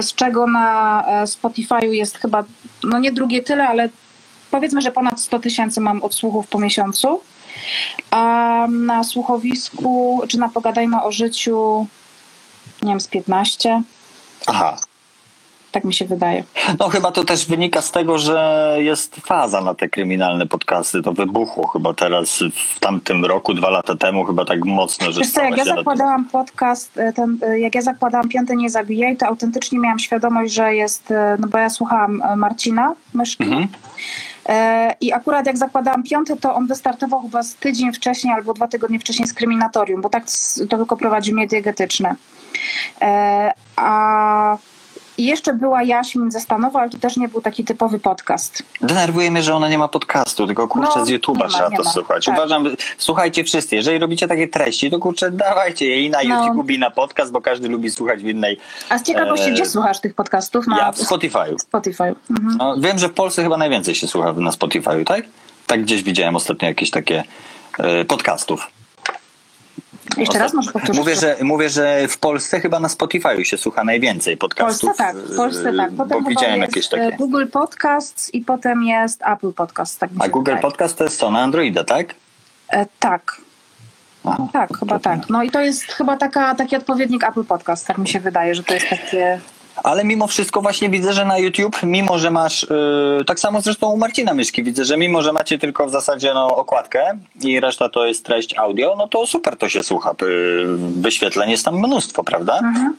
[0.00, 2.44] z czego na e, Spotify'u jest chyba,
[2.82, 3.88] no nie drugie tyle, ale
[4.50, 7.20] powiedzmy, że ponad 100 tysięcy mam odsłuchów po miesiącu.
[8.10, 11.86] A na słuchowisku, czy na Pogadajmy o życiu,
[12.82, 13.82] nie wiem, z 15,
[14.46, 14.76] Aha.
[15.72, 16.44] Tak mi się wydaje.
[16.78, 21.02] No chyba to też wynika z tego, że jest faza na te kryminalne podcasty.
[21.02, 22.38] To wybuchło chyba teraz
[22.76, 25.64] w tamtym roku, dwa lata temu, chyba tak mocno, że Wiesz co, jak stała ja
[25.64, 29.78] się na- zakładałam podcast, e, ten, e, jak ja zakładałam Piąty Nie Zabijaj, to autentycznie
[29.78, 33.68] miałam świadomość, że jest, e, no bo ja słuchałam e, Marcina Myszki Mhm.
[34.48, 38.68] e, i akurat jak zakładałam Piąty, to on wystartował chyba z tydzień wcześniej albo dwa
[38.68, 40.24] tygodnie wcześniej z Kryminatorium, bo tak
[40.70, 42.14] to tylko prowadził mediegetyczne.
[43.00, 44.56] E, a
[45.20, 48.62] i jeszcze była Jaśmin ze Stanowa, ale to też nie był taki typowy podcast.
[48.80, 51.90] Denerwuje mnie, że ona nie ma podcastu, tylko kurczę No, z YouTube'a trzeba to ma.
[51.90, 52.24] słuchać.
[52.24, 52.34] Tak.
[52.34, 52.64] Uważam,
[52.98, 56.46] słuchajcie wszyscy, jeżeli robicie takie treści, to kurczę dawajcie je i na No.
[56.46, 58.58] YouTube i na podcast, bo każdy lubi słuchać w innej.
[58.88, 60.66] A z ciekawości, E, gdzie słuchasz tych podcastów?
[60.66, 61.58] Na Ja w Spotify'u.
[61.58, 62.14] Spotify.
[62.30, 62.56] Mhm.
[62.58, 65.24] No, wiem, że w Polsce chyba najwięcej się słucha na Spotify'u, tak?
[65.66, 67.24] Tak gdzieś widziałem ostatnio jakieś takie
[67.78, 68.66] e, podcastów.
[70.16, 70.98] Jeszcze raz może powtórzyć?
[70.98, 74.80] Mówię że, mówię, że w Polsce chyba na Spotify'u się słucha najwięcej W podcastów.
[74.80, 75.90] Polsce tak, w Polsce tak.
[75.90, 77.16] Yy, Potem Bo widziałem jakieś e, takie.
[77.16, 79.98] Google Podcasts i potem jest Apple Podcast.
[79.98, 80.62] Tak A Google wydaje.
[80.62, 81.30] Podcast to jest co?
[81.30, 82.14] Na Androida, tak?
[82.68, 83.36] E, tak.
[84.24, 84.48] Aha.
[84.52, 85.28] Tak, chyba tak.
[85.28, 88.62] No i to jest chyba taka, taki odpowiednik Apple Podcast, tak mi się wydaje, że
[88.62, 89.40] to jest takie...
[89.84, 92.66] Ale mimo wszystko właśnie widzę, że na YouTube, mimo że masz,
[93.18, 96.34] yy, tak samo zresztą u Marcina Myszki, widzę, że mimo, że macie tylko w zasadzie
[96.34, 100.14] no, okładkę i reszta to jest treść audio, no to super to się słucha.
[100.22, 102.58] Yy, wyświetleń jest tam mnóstwo, prawda?
[102.58, 102.96] Mhm.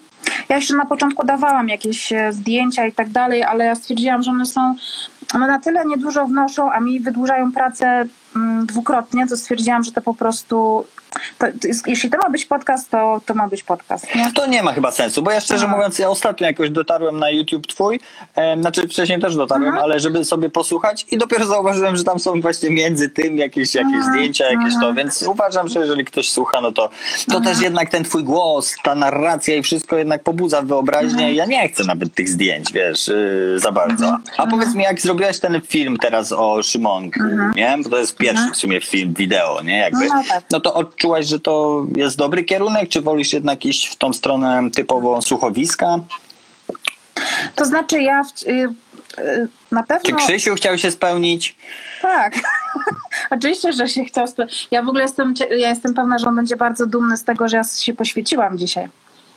[0.49, 4.31] Ja jeszcze na początku dawałam jakieś e, zdjęcia i tak dalej, ale ja stwierdziłam, że
[4.31, 4.75] one są,
[5.33, 8.05] one na tyle niedużo wnoszą, a mi wydłużają pracę
[8.35, 10.85] mm, dwukrotnie, to stwierdziłam, że to po prostu.
[11.37, 14.15] To, to jest, jeśli to ma być podcast, to, to ma być podcast.
[14.15, 14.31] Nie?
[14.31, 15.75] To nie ma chyba sensu, bo ja szczerze Aha.
[15.75, 17.99] mówiąc, ja ostatnio jakoś dotarłem na YouTube twój,
[18.35, 19.83] e, znaczy wcześniej też dotarłem, Mhm.
[19.83, 23.93] ale żeby sobie posłuchać i dopiero zauważyłem, że tam są właśnie między tym jakieś, jakieś
[23.93, 24.13] Mhm.
[24.13, 24.95] zdjęcia, jakieś to, Mhm.
[24.95, 26.89] więc uważam, że jeżeli ktoś słucha, no to,
[27.31, 31.33] to też jednak ten twój głos, ta narracja i wszystko jednak pobudza wyobraźnię.
[31.33, 34.17] Ja nie chcę nawet tych zdjęć, wiesz, yy, za bardzo.
[34.37, 37.19] A powiedz mi, jak zrobiłeś ten film teraz o Szymonku,
[37.55, 37.77] nie?
[37.83, 39.77] Bo to jest pierwszy w sumie film, wideo, nie?
[39.77, 40.05] Jakby.
[40.07, 40.43] No tak.
[40.51, 40.59] No
[41.01, 45.21] to odczułaś, że to jest dobry kierunek, czy wolisz jednak iść w tą stronę typowo
[45.21, 45.99] słuchowiska?
[47.55, 48.51] To znaczy, ja w, y,
[49.19, 50.09] y, na pewno.
[50.09, 51.55] Czy Krzysiu chciał się spełnić?
[52.01, 52.33] Tak.
[53.31, 54.25] Oczywiście, że się chciał.
[54.25, 57.47] spe- Ja w ogóle jestem, ja jestem pewna, że on będzie bardzo dumny z tego,
[57.47, 58.87] że ja się poświęciłam dzisiaj.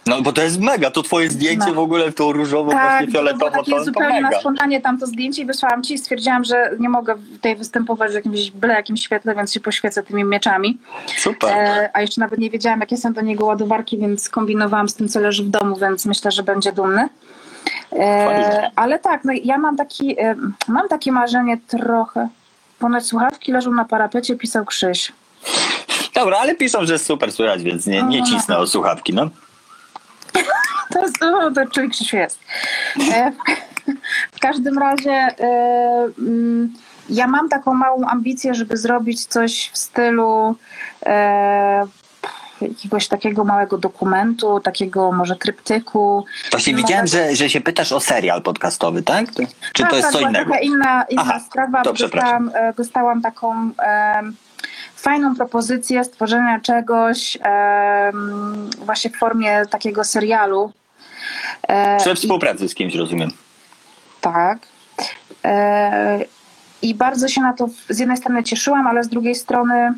[0.06, 1.74] No bo to jest mega, to twoje zdjęcie No.
[1.74, 4.40] w ogóle w tą różową, Tak, właśnie to fioletową, takie to, to zupełnie na mega.
[4.40, 8.14] spontanie tam to zdjęcie i wysłałam ci i stwierdziłam, że nie mogę tutaj występować w
[8.14, 10.78] jakimś byle jakimś świetle, więc się poświecę tymi mieczami.
[11.16, 11.50] Super.
[11.52, 15.08] E, a jeszcze nawet nie wiedziałam, jakie są do niego ładowarki, więc kombinowałam z tym,
[15.08, 17.08] co leży w domu, więc myślę, że będzie dumny.
[17.92, 20.34] E, ale tak, no ja mam taki, e,
[20.68, 22.28] mam takie marzenie trochę.
[22.78, 25.12] Ponoć słuchawki leżą na parapecie, pisał Krzyś.
[26.14, 28.26] Dobra, ale piszą, że jest super słychać, więc nie, nie No.
[28.26, 29.28] cisnę o słuchawki, no.
[30.90, 32.38] To jest, o, to człowiek Krzysiu jest.
[33.12, 33.32] E,
[34.32, 36.74] w każdym razie e, mm,
[37.08, 40.56] ja mam taką małą ambicję, żeby zrobić coś w stylu
[41.06, 41.86] e,
[42.60, 46.24] jakiegoś takiego małego dokumentu, takiego może tryptyku.
[46.50, 49.26] Właśnie No, widziałem, może- że, że się pytasz o serial podcastowy, tak?
[49.72, 50.50] Czy tak, to jest tak, co innego?
[50.50, 54.36] taka inna, inna Aha, sprawa, to dostałam, dostałam taką em,
[55.04, 57.38] fajną propozycję stworzenia czegoś
[58.78, 60.72] właśnie w formie takiego serialu.
[61.68, 63.30] E, i- współpracy z kimś, rozumiem.
[64.20, 64.58] Tak.
[65.44, 66.24] E,
[66.82, 69.92] I bardzo się na to z jednej strony cieszyłam, ale z drugiej strony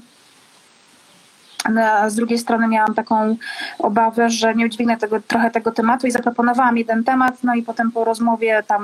[2.09, 3.37] z drugiej strony miałam taką
[3.79, 7.93] obawę, że nie udźwignę tego, trochę tego tematu i zaproponowałam jeden temat, no i potem
[7.93, 8.83] po rozmowie tam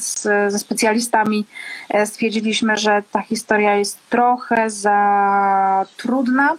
[0.00, 1.46] z, ze specjalistami
[1.90, 6.52] e, stwierdziliśmy, że ta historia jest trochę za trudna.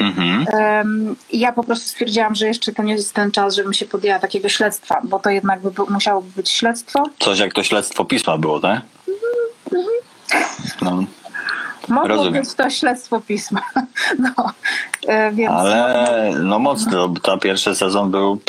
[0.00, 0.46] Mhm.
[1.32, 4.48] Ja po prostu stwierdziłam, że jeszcze to nie jest ten czas, żebym się podjęła takiego
[4.48, 7.04] śledztwa, bo to jednak by, bu- musiało być śledztwo.
[7.18, 8.80] Coś jak to śledztwo pisma było, tak?
[10.82, 11.04] No,
[11.90, 12.42] Mogło Rozumiem.
[12.42, 13.60] być to śledztwo pisma.
[14.18, 14.52] No,
[15.06, 18.40] e, więc ale no mocno, bo ta pierwszy sezon był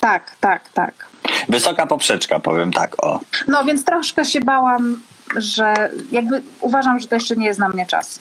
[0.00, 1.06] tak, tak, tak.
[1.48, 3.20] wysoka poprzeczka, powiem tak, o.
[3.48, 5.00] No więc troszkę się bałam,
[5.36, 8.20] że jakby uważam, że to jeszcze nie jest na mnie czas.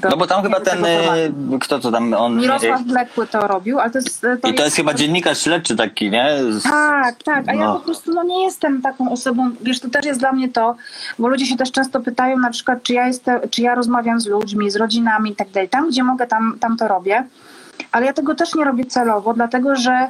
[0.00, 2.36] Do, No bo tam chyba ten, y, kto to tam, on...
[2.36, 4.26] Mirosław Blekły to robił, ale to jest...
[4.50, 6.28] I to jest chyba dziennikarz śledczy taki, nie?
[6.50, 7.74] Z- Tak, tak, a ja No.
[7.74, 10.76] po prostu no, nie jestem taką osobą, wiesz, to też jest dla mnie to,
[11.18, 14.26] bo ludzie się też często pytają na przykład, czy ja, jestem, czy ja rozmawiam z
[14.26, 15.68] ludźmi, z rodzinami i tak dalej.
[15.68, 17.24] Tam, gdzie mogę, tam, tam to robię,
[17.92, 20.08] ale ja tego też nie robię celowo, dlatego że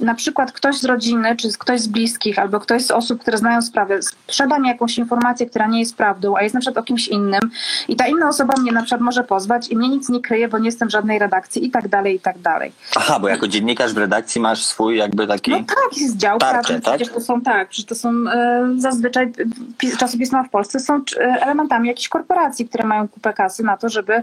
[0.00, 3.62] na przykład ktoś z rodziny, czy ktoś z bliskich, albo ktoś z osób, które znają
[3.62, 7.08] sprawę, sprzeda mi jakąś informację, która nie jest prawdą, a jest na przykład o kimś
[7.08, 7.40] innym
[7.88, 10.58] i ta inna osoba mnie na przykład może pozwać i mnie nic nie kryje, bo
[10.58, 12.72] nie jestem w żadnej redakcji i tak dalej, i tak dalej.
[12.96, 15.50] Aha, bo jako dziennikarz w redakcji masz swój jakby taki...
[15.50, 16.96] No tak, jest dział prawny, tak?
[16.96, 19.32] przecież to są tak, przecież to są e, zazwyczaj
[19.78, 23.88] pi- czasopisma w Polsce są e, elementami jakichś korporacji, które mają kupę kasy na to,
[23.88, 24.22] żeby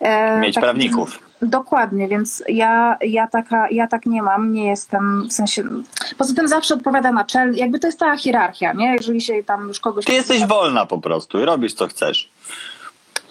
[0.00, 1.29] e, Mieć taki- prawników.
[1.42, 5.64] Dokładnie, więc ja, ja, taka, ja tak nie mam, nie jestem, w sensie,
[6.18, 8.92] poza tym zawsze odpowiada naczelny, jakby to jest ta hierarchia, nie?
[8.94, 10.04] Jeżeli się tam już kogoś...
[10.04, 12.30] Ty jesteś wolna po prostu i robisz co chcesz.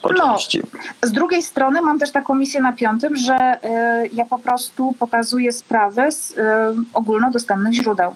[0.02, 0.34] Po No.
[0.34, 0.62] części.
[1.04, 5.52] Z drugiej strony mam też taką misję na piątym, że e, ja po prostu pokazuję
[5.52, 8.15] sprawy z e, ogólnodostępnych źródeł.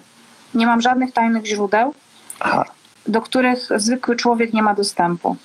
[0.54, 1.94] Nie mam żadnych tajnych źródeł,
[2.40, 2.64] Aha.
[3.06, 5.36] do których zwykły człowiek nie ma dostępu.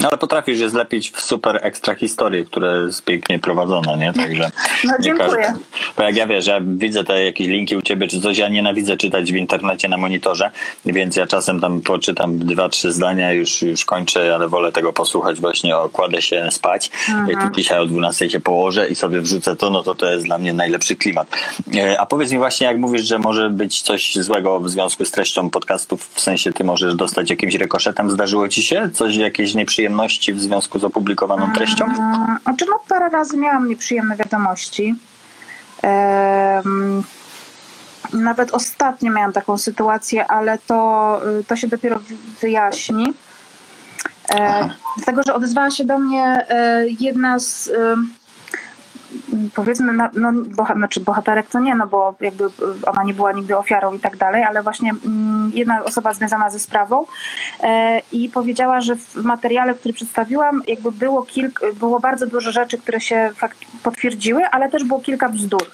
[0.00, 4.12] No, ale potrafisz je zlepić w super ekstra historii, które jest pięknie prowadzona, nie?
[4.12, 4.50] Także
[4.84, 5.28] No dziękuję.
[5.28, 5.60] każdy-
[5.96, 8.96] Bo jak ja wiesz, ja widzę te jakieś linki u ciebie czy coś, ja nienawidzę
[8.96, 10.50] czytać w internecie na monitorze,
[10.86, 15.40] więc ja czasem tam poczytam dwa, trzy zdania, już, już kończę, ale wolę tego posłuchać
[15.40, 16.90] właśnie, o, kładę się spać.
[17.08, 17.54] Mhm.
[17.54, 20.52] Dzisiaj o 12 się położę i sobie wrzucę to, no to to jest dla mnie
[20.52, 21.28] najlepszy klimat.
[21.76, 25.10] E, A powiedz mi właśnie, jak mówisz, że może być coś złego w związku z
[25.10, 28.90] treścią podcastów, w sensie ty możesz dostać jakimś rekoszetem, zdarzyło ci się?
[28.94, 29.54] Coś, jakieś
[29.90, 31.86] nieprzyjemności w związku z opublikowaną treścią?
[32.42, 34.94] Znaczy, no parę razy miałam nieprzyjemne wiadomości.
[38.12, 43.14] Nawet ostatnio miałam taką sytuację, ale to, y, to się dopiero wy- wyjaśni.
[44.34, 44.74] E, Aha.
[44.96, 47.72] dlatego, że odezwała się do mnie e, jedna z, y,
[49.54, 52.44] powiedzmy, no, no boha, znaczy bohaterek to nie, no bo jakby
[52.86, 56.58] ona nie była nigdy ofiarą i tak dalej, ale właśnie mm, jedna osoba związana ze
[56.58, 57.06] sprawą
[57.62, 62.78] e, i powiedziała, że w materiale, który przedstawiłam, jakby było, kilk, było bardzo dużo rzeczy,
[62.78, 65.70] które się fakt potwierdziły, ale też było kilka bzdur.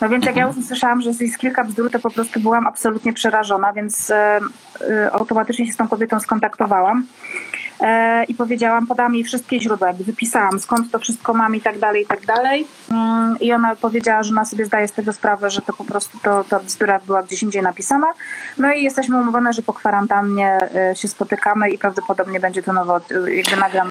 [0.00, 3.12] No więc jak ja już usłyszałam, że jest kilka bzdur, to po prostu byłam absolutnie
[3.12, 4.40] przerażona, więc e,
[4.80, 7.06] e, automatycznie się z tą kobietą skontaktowałam
[8.28, 12.02] i powiedziałam, podałam jej wszystkie źródła, jakby wypisałam skąd to wszystko mam i tak dalej,
[12.02, 12.66] i tak dalej.
[12.90, 16.18] Mm, I ona powiedziała, że ona sobie zdaje z tego sprawę, że to po prostu
[16.22, 18.06] to, ta bzdura była gdzieś indziej napisana.
[18.58, 20.58] No i jesteśmy umówione, że po kwarantannie
[20.94, 23.90] się spotykamy i prawdopodobnie będzie to nowo, jakby nagram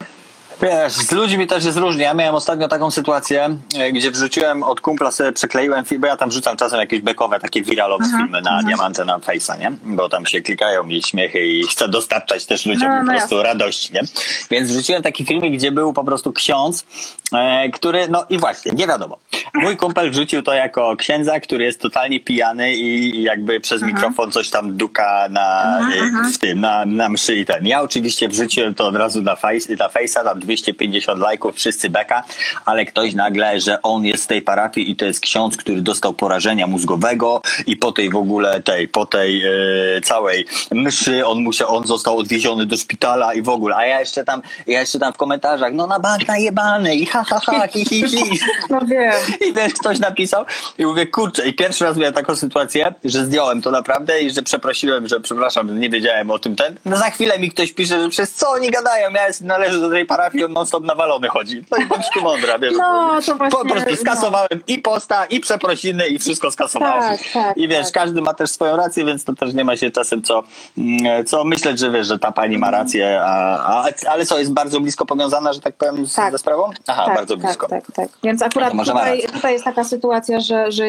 [0.61, 2.03] Wiesz, z ludźmi też jest różnie.
[2.03, 6.17] Ja miałem ostatnio taką sytuację, e, gdzie wrzuciłem od kumpla sobie przekleiłem film, bo ja
[6.17, 8.65] tam wrzucam czasem jakieś bekowe, takie wiralowe uh-huh, filmy na uh-huh.
[8.65, 9.71] diamantę na Face'a, nie?
[9.83, 13.43] Bo tam się klikają mi śmiechy i chcę dostarczać też ludziom no, no po prostu
[13.43, 14.01] radości, nie?
[14.51, 16.85] Więc wrzuciłem taki filmik, gdzie był po prostu ksiądz,
[17.33, 19.17] e, który, no i właśnie, nie wiadomo.
[19.53, 23.85] Mój kumpel wrzucił to jako księdza, który jest totalnie pijany i jakby przez uh-huh.
[23.85, 25.79] mikrofon coś tam duka na,
[26.33, 27.67] w tym, na, na mszy i ten.
[27.67, 32.23] Ja oczywiście wrzuciłem to od razu na, face, na Face'a, tam 250 lajków, wszyscy beka,
[32.65, 36.13] ale ktoś nagle, że on jest z tej parafii i to jest ksiądz, który dostał
[36.13, 41.75] porażenia mózgowego i po tej w ogóle tej, po tej e, całej mszy on musiał,
[41.75, 45.13] on został odwieziony do szpitala i w ogóle, a ja jeszcze tam, ja jeszcze tam
[45.13, 48.39] w komentarzach, no na bank najebany i ha, ha, ha, hi, hi, hi.
[48.69, 49.13] No wiem.
[49.49, 50.45] I też ktoś napisał
[50.77, 54.41] i mówię, kurczę, i pierwszy raz miałem taką sytuację, że zdjąłem to naprawdę i że
[54.41, 56.75] przeprosiłem, że przepraszam, nie wiedziałem o tym ten.
[56.85, 60.05] No za chwilę mi ktoś pisze, że przez co oni gadają, ja należę do tej
[60.05, 61.63] parafii, on non-stop nawalony chodzi.
[61.71, 62.73] No i bądź tu mądra, wiesz.
[62.77, 64.59] No, to właśnie, po prostu skasowałem no.
[64.67, 67.17] i posta, i przeprosiny, i wszystko skasowałem.
[67.17, 67.93] Tak, tak, I wiesz, tak.
[67.93, 70.43] każdy ma też swoją rację, więc to też nie ma się czasem co,
[70.77, 74.53] mm, co myśleć, że wiesz, że ta pani ma rację, a, a, ale co, jest
[74.53, 76.31] bardzo blisko powiązana, że tak powiem, z, tak.
[76.31, 76.69] ze sprawą?
[76.87, 77.67] Aha, tak, bardzo blisko.
[77.67, 78.09] Tak, tak, tak.
[78.23, 80.83] Więc akurat tutaj, tutaj jest taka sytuacja, że, że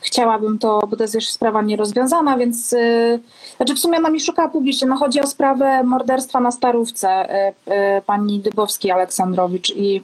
[0.00, 3.20] chciałabym to, bo to jest jeszcze sprawa nierozwiązana, więc yy,
[3.56, 4.88] znaczy w sumie ona mi szukała publicznie.
[4.88, 7.28] No chodzi o sprawę morderstwa na Starówce
[7.66, 10.02] yy, yy, pani Dybowskiej Aleksandrowicz i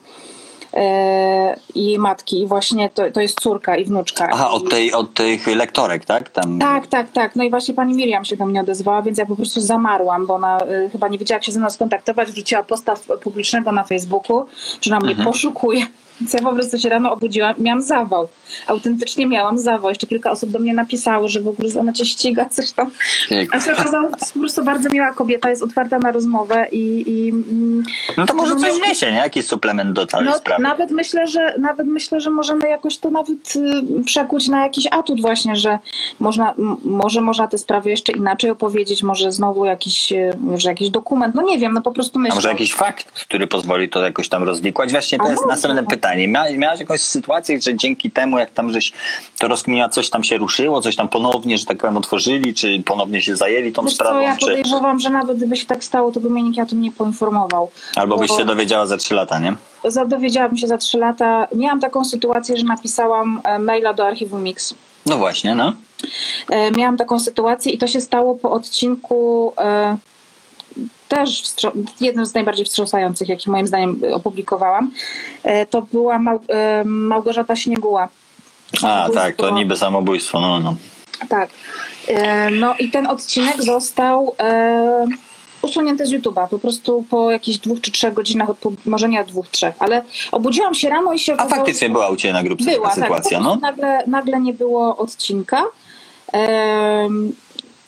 [0.74, 2.40] e, i matki.
[2.40, 4.28] I właśnie to, to jest córka i wnuczka.
[4.32, 6.30] Aha, od, tej, od tych lektorek, tak?
[6.30, 6.58] Tam...
[6.58, 7.36] Tak, tak, tak.
[7.36, 10.34] No i właśnie pani Miriam się do mnie odezwała, więc ja po prostu zamarłam, bo
[10.34, 12.30] ona y, chyba nie wiedziała, jak się ze mną skontaktować.
[12.30, 14.46] Wrzuciła postaw publicznego na Facebooku,
[14.80, 15.28] że na mnie mhm.
[15.28, 15.86] poszukuje.
[16.20, 18.28] Więc ja po prostu się rano obudziłam i miałam zawał.
[18.66, 19.88] Autentycznie miałam zawał.
[19.88, 22.90] Jeszcze kilka osób do mnie napisało, że w ogóle ona cię ściga, coś tam.
[23.52, 27.04] A się okazało, to jest po prostu bardzo miła kobieta, jest otwarta na rozmowę i...
[27.06, 27.82] i mm,
[28.16, 29.18] no to może coś wniesie, nie?
[29.18, 30.62] Jakiś suplement do całej no, sprawy.
[30.62, 35.20] Nawet myślę, że nawet myślę, że możemy jakoś to nawet y, przekuć na jakiś atut
[35.20, 35.78] właśnie, że
[36.20, 41.34] można, może można te sprawy jeszcze inaczej opowiedzieć, może znowu jakiś, y, może jakiś dokument,
[41.34, 42.32] no nie wiem, no po prostu myślę.
[42.32, 44.90] A może jakiś fakt, który pozwoli to jakoś tam rozwikłać?
[44.90, 46.28] Właśnie to jest następne pytanie pytanie.
[46.28, 48.92] Mia, miałaś jakąś sytuację, że dzięki temu, jak tam żeś
[49.38, 53.22] to rozkminiła, coś tam się ruszyło, coś tam ponownie, że tak powiem, otworzyli, czy ponownie
[53.22, 54.18] się zajęli tą Wiesz sprawą?
[54.18, 54.46] Co, ja czy...
[54.46, 57.70] podejrzewam, że nawet gdyby się tak stało, to by mnie nikt o tym nie poinformował.
[57.96, 59.54] Albo byś się dowiedziała za trzy lata, nie?
[60.06, 61.48] Dowiedziałabym się za trzy lata.
[61.54, 64.74] Miałam taką sytuację, że napisałam e, maila do archiwum Mix.
[65.06, 65.72] No właśnie, no.
[66.50, 69.96] E, miałam taką sytuację i to się stało po odcinku e,
[71.12, 71.42] też
[72.00, 74.90] jednym z najbardziej wstrząsających, jaki moim zdaniem opublikowałam,
[75.42, 78.08] e, to była e, Małgorzata Śnieguła.
[78.82, 80.76] A, tak, to niby samobójstwo, no, no.
[81.28, 81.50] Tak.
[82.08, 84.36] E, no i ten odcinek został
[85.62, 88.48] usunięty z YouTube'a, po prostu po jakichś dwóch czy trzech godzinach,
[88.86, 91.34] może nie dwóch, trzech, ale obudziłam się rano i się...
[91.38, 93.56] A faktycznie była u Ciebie na grupce była, taka tak, sytuacja, no?
[93.56, 95.64] Nagle, nagle nie było odcinka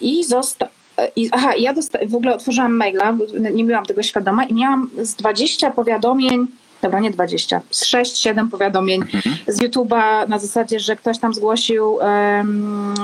[0.01, 0.69] i został
[1.17, 3.17] i, aha, ja dosta- w ogóle otworzyłam maila,
[3.55, 6.47] nie byłam tego świadoma i miałam z 20 powiadomień,
[6.83, 9.37] dobra, nie 20, z 6-7 powiadomień mhm.
[9.47, 12.95] z YouTube'a na zasadzie, że ktoś tam zgłosił um,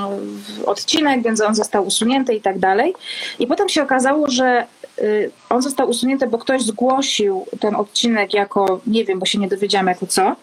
[0.66, 2.94] odcinek, więc on został usunięty i tak dalej.
[3.38, 4.66] I potem się okazało, że
[4.98, 9.48] y, on został usunięty, bo ktoś zgłosił ten odcinek jako, nie wiem, bo się nie
[9.48, 10.36] dowiedziałam jako co,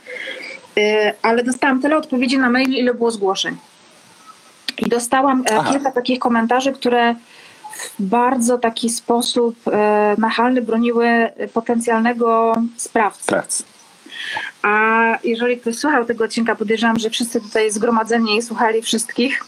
[0.78, 0.82] y,
[1.22, 3.58] ale dostałam tyle odpowiedzi na mail, ile było zgłoszeń.
[4.78, 5.72] I dostałam e, Aha.
[5.72, 7.16] kilka takich komentarzy, które
[8.00, 11.08] w bardzo taki sposób e, nachalny broniły
[11.54, 13.32] potencjalnego sprawcy.
[14.62, 19.44] A jeżeli ktoś słuchał tego odcinka, podejrzewam, że wszyscy tutaj zgromadzeni słuchali wszystkich,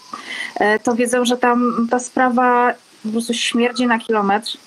[0.56, 4.58] e, to wiedzą, że tam ta sprawa po prostu śmierdzi na kilometr.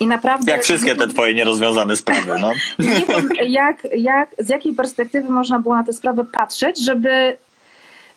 [0.00, 0.52] I naprawdę.
[0.52, 2.52] Jak wszystkie te twoje nierozwiązane sprawy, no.
[2.78, 7.36] Nie wiem, jak, jak, z jakiej perspektywy można było na tę sprawę patrzeć, żeby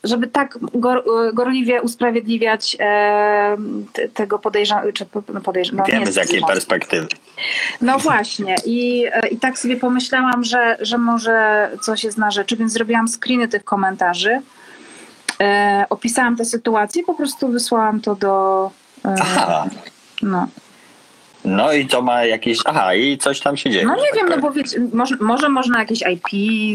[0.03, 3.57] żeby tak gor, gorliwie usprawiedliwiać e,
[4.13, 5.05] tego podejrzanego, czy
[5.43, 7.07] podejrza, no, Wiemy z jakiej perspektywy.
[7.81, 12.57] No właśnie i, e, i tak sobie pomyślałam, że, że może coś jest na rzeczy,
[12.57, 14.41] więc zrobiłam screeny tych komentarzy.
[15.41, 18.71] E, opisałam tę sytuację, po prostu wysłałam to do.
[19.05, 19.65] E, Aha.
[20.21, 20.47] No.
[21.45, 22.57] No i to ma jakieś.
[22.65, 23.85] Aha, i coś tam się dzieje.
[23.85, 26.27] No nie wiem, no bo wiecie, może, może można jakieś IP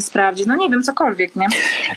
[0.02, 1.46] sprawdzić, no nie wiem, cokolwiek, nie?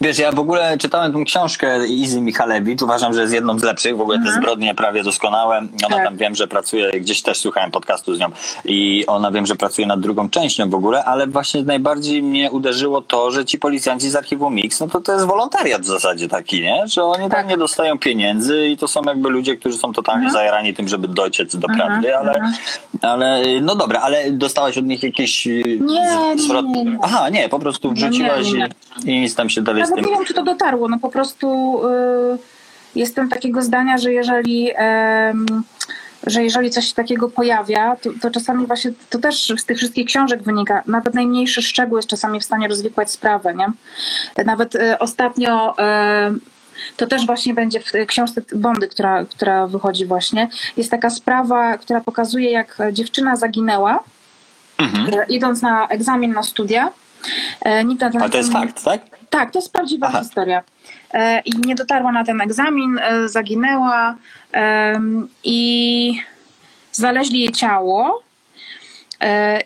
[0.01, 3.97] Wiesz, ja w ogóle czytałem tą książkę Izy Michalewicz, uważam, że jest jedną z lepszych,
[3.97, 4.35] w ogóle mhm.
[4.35, 5.57] te zbrodnie prawie doskonałe.
[5.85, 6.05] Ona tak.
[6.05, 8.27] tam wiem, że pracuje, gdzieś też słuchałem podcastu z nią
[8.65, 13.01] i ona wiem, że pracuje nad drugą częścią w ogóle, ale właśnie najbardziej mnie uderzyło
[13.01, 16.61] to, że ci policjanci z archiwum Mix, no to to jest wolontariat w zasadzie taki,
[16.61, 16.87] nie?
[16.87, 17.39] Że oni tak.
[17.39, 20.33] tam nie dostają pieniędzy i to są jakby ludzie, którzy są totalnie mhm.
[20.33, 21.87] zajarani tym, żeby dociec do mhm.
[21.87, 22.29] prawdy, mhm.
[22.29, 22.53] Ale
[23.61, 26.65] no dobra, ale dostałaś od nich jakieś y, nie, zwrot...
[26.65, 28.69] nie, nie, Aha, nie, po prostu wrzuciłaś nie,
[29.05, 30.05] nie, i nic tam się dalej z tym...
[30.05, 32.37] nie wiem, czy to dotarło, no po prostu y,
[32.95, 34.71] jestem takiego zdania, że jeżeli...
[34.71, 34.75] Y,
[36.27, 40.43] że jeżeli coś takiego pojawia, to, to, czasami właśnie, to też z tych wszystkich książek
[40.43, 43.67] wynika, nawet najmniejszy szczegół jest czasami w stanie rozwikłać sprawę, nie?
[44.45, 46.58] Nawet y, ostatnio y,
[46.97, 50.49] to też właśnie będzie w książce Bondy, która, która wychodzi właśnie.
[50.77, 54.03] Jest taka sprawa, która pokazuje, jak dziewczyna zaginęła,
[54.79, 55.19] mhm.
[55.19, 56.91] E, idąc na egzamin na studia.
[57.61, 59.01] E, nikt na ten A to jest fakt, tak?
[59.29, 60.19] Tak, to jest prawdziwa Aha.
[60.19, 60.63] historia.
[61.13, 64.15] E, I nie dotarła na ten egzamin, zaginęła
[65.43, 66.21] i
[66.91, 68.23] znaleźli jej ciało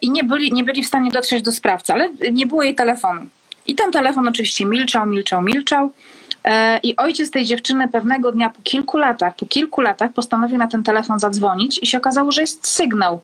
[0.02, 3.22] i nie byli, nie byli w stanie dotrzeć do sprawcy, ale nie było jej telefonu.
[3.68, 5.92] I ten telefon oczywiście milczał, milczał, milczał.
[6.44, 10.68] E, I ojciec tej dziewczyny pewnego dnia po kilku latach, po kilku latach postanowił na
[10.68, 13.22] ten telefon zadzwonić i się okazało, że jest sygnał.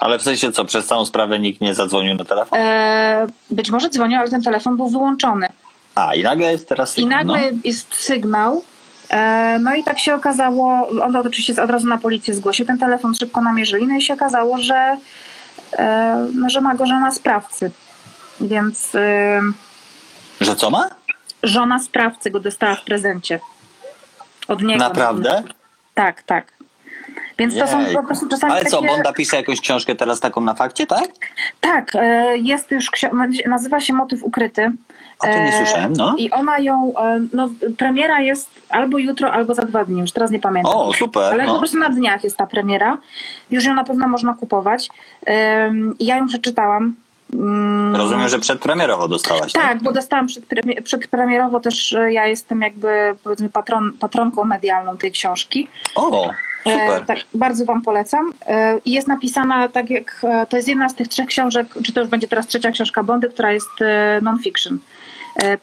[0.00, 2.58] Ale w sensie co, przez całą sprawę nikt nie zadzwonił na telefon?
[2.58, 5.48] E, być może dzwonił, ale ten telefon był wyłączony.
[5.94, 7.06] A, i nagle jest teraz sygnał.
[7.06, 7.58] I nagle no.
[7.64, 8.64] jest sygnał.
[9.10, 13.14] E, no i tak się okazało, on oczywiście od razu na policję zgłosił, ten telefon
[13.14, 14.96] szybko namierzyli, no i się okazało, że,
[15.78, 17.70] e, no, że ma go żona sprawcy.
[18.40, 18.94] Więc...
[18.94, 19.40] E,
[20.40, 20.97] że co ma?
[21.42, 23.40] Żona sprawcy go dostała w prezencie.
[24.48, 24.78] Od niego.
[24.78, 25.42] Naprawdę?
[25.94, 26.58] Tak, tak.
[27.38, 27.62] Więc Jej.
[27.62, 28.52] to są po prostu czasami.
[28.52, 28.94] Ale co, takie...
[28.94, 31.08] Bonda pisze jakąś książkę teraz taką na fakcie, tak?
[31.60, 32.90] Tak, e, jest już,
[33.46, 34.72] nazywa się Motyw Ukryty.
[35.18, 36.14] O tym nie e, słyszałem, no.
[36.18, 37.48] I ona ją, e, no
[37.78, 40.72] premiera jest albo jutro, albo za dwa dni, już teraz nie pamiętam.
[40.74, 41.32] O, super.
[41.32, 41.52] Ale no.
[41.52, 42.98] po prostu na dniach jest ta premiera.
[43.50, 44.88] Już ją na pewno można kupować.
[46.00, 46.94] Ja ją przeczytałam.
[47.34, 47.96] Mm.
[47.96, 49.52] Rozumiem, że przedpremierowo dostałaś.
[49.52, 49.82] Tak, tak?
[49.82, 50.26] bo dostałam
[50.84, 55.68] przedpremierowo też, ja jestem jakby powiedzmy patron, patronką medialną tej książki.
[55.94, 57.02] O, super.
[57.02, 58.32] E, tak, bardzo wam polecam.
[58.46, 61.92] E, I jest napisana tak jak, e, to jest jedna z tych trzech książek, czy
[61.92, 64.78] to już będzie teraz trzecia książka Bondy, która jest e, non-fiction.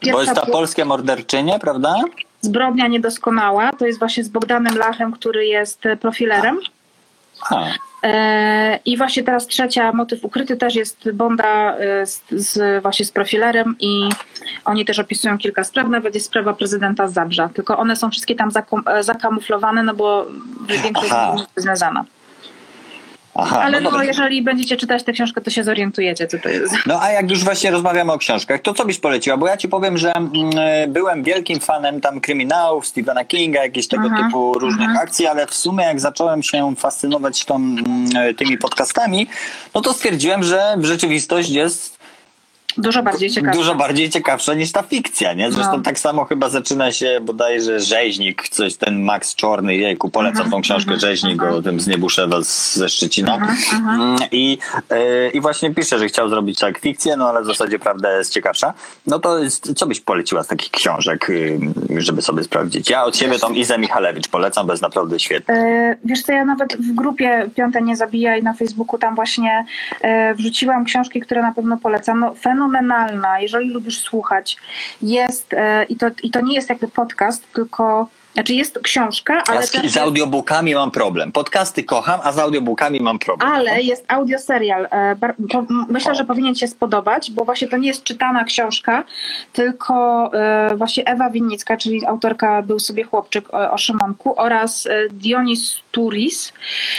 [0.00, 1.94] Pierwsza bo jest ta polskie morderczynie, prawda?
[2.40, 6.58] Zbrodnia niedoskonała, to jest właśnie z Bogdanem Lachem, który jest profilerem.
[7.50, 7.64] A.
[8.06, 13.12] E, I właśnie teraz trzecia, motyw ukryty też jest Bonda e, z, z, właśnie z
[13.12, 14.08] profilerem i
[14.64, 18.34] oni też opisują kilka spraw, nawet jest sprawa prezydenta z Zabrza, tylko one są wszystkie
[18.34, 18.50] tam
[18.86, 20.26] e, zakamuflowane, no bo
[20.82, 22.04] większość jest związana.
[23.38, 26.74] Aha, Ale no, no jeżeli będziecie czytać tę książkę, to się zorientujecie, co to jest.
[26.86, 29.36] No a jak już właśnie rozmawiamy o książkach, to co byś poleciła?
[29.36, 30.32] Bo ja ci powiem, że mm,
[30.92, 35.00] byłem wielkim fanem tam kryminałów, Stephena Kinga, jakieś tego aha, typu różnych aha.
[35.02, 39.26] akcji, ale w sumie jak zacząłem się fascynować tą, mm, tymi podcastami,
[39.74, 41.95] no to stwierdziłem, że w rzeczywistość jest
[42.78, 43.58] Dużo bardziej ciekawsza.
[43.58, 45.52] Dużo bardziej ciekawsza niż ta fikcja, nie?
[45.52, 45.82] Zresztą no.
[45.82, 50.50] tak samo chyba zaczyna się bodajże Rzeźnik, coś ten Max Czorny, jejku, polecam uh -huh,
[50.50, 51.54] tą książkę uh -huh, Rzeźnik uh -huh.
[51.54, 52.36] o tym z Niebuszewa
[52.72, 53.36] ze Szczecina.
[53.72, 54.58] Mm, I,
[54.90, 58.32] yy, I właśnie pisze, że chciał zrobić tak fikcję, no ale w zasadzie prawda jest
[58.32, 58.74] ciekawsza.
[59.06, 62.90] No to jest, co byś poleciła z takich książek, yy, żeby sobie sprawdzić?
[62.90, 65.54] Ja od siebie tą Izę Michalewicz polecam, bo jest naprawdę świetna.
[65.54, 69.64] Yy, wiesz co, ja nawet w grupie Piąte Nie Zabijaj na Facebooku tam właśnie
[70.02, 72.20] yy, wrzuciłam książki, które na pewno polecam.
[72.56, 74.56] No, fenomenalna, jeżeli lubisz słuchać,
[75.02, 79.60] jest, e, i to, i to nie jest jakby podcast, tylko znaczy jest książka, ale...
[79.60, 81.32] Ja z, z audiobookami mam problem.
[81.32, 83.52] Podcasty kocham, a z audiobookami mam problem.
[83.52, 84.88] Ale jest audioserial.
[84.90, 85.16] E,
[85.88, 89.04] myślę, że powinien się spodobać, bo właśnie to nie jest czytana książka,
[89.52, 89.94] tylko
[90.34, 96.52] e, właśnie Ewa Winnicka, czyli autorka Był sobie chłopczyk o Szymonku oraz e, Dionis Turis,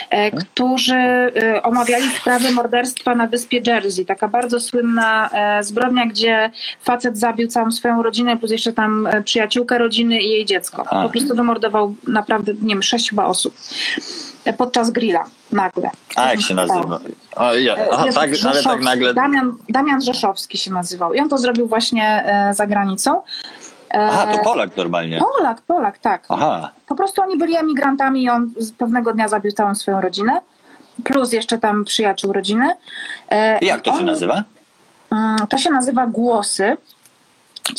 [0.09, 0.31] hmm.
[0.31, 1.31] którzy
[1.63, 4.05] omawiali sprawy morderstwa na wyspie Jersey.
[4.05, 5.29] Taka bardzo słynna
[5.61, 6.51] zbrodnia, gdzie
[6.83, 10.83] facet zabił całą swoją rodzinę, plus jeszcze tam przyjaciółkę rodziny i jej dziecko.
[11.03, 13.55] Po prostu prostu wymordował naprawdę, nie wiem, sześć chyba osób
[14.57, 15.89] podczas grilla nagle.
[16.15, 16.99] A jak się nazywa?
[17.35, 17.75] O, ja.
[17.91, 19.13] Aha, tak, ale tak nagle.
[19.13, 23.21] Damian, Damian Rzeszowski się nazywał i on to zrobił właśnie e, za granicą.
[23.93, 25.19] E, Aha, to Polak normalnie.
[25.37, 26.25] Polak, Polak, tak.
[26.29, 26.71] Aha.
[26.87, 30.41] Po prostu oni byli emigrantami i on z pewnego dnia zabił całą swoją rodzinę.
[31.03, 32.69] Plus jeszcze tam przyjaciół rodziny.
[33.29, 34.43] E, Jak to się on- nazywa?
[35.11, 36.77] Mm, To się nazywa Głosy.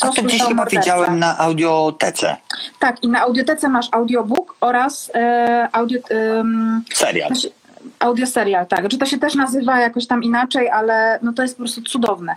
[0.01, 2.37] A to słyszał chyba widziałem na audiotece.
[2.79, 7.35] Tak, i na audiotece masz audiobook oraz e, audio, em, Serial.
[7.35, 7.49] się-
[7.99, 8.87] audioserial, tak.
[8.87, 12.35] Czy to się też nazywa jakoś tam inaczej, ale no to jest po prostu cudowne.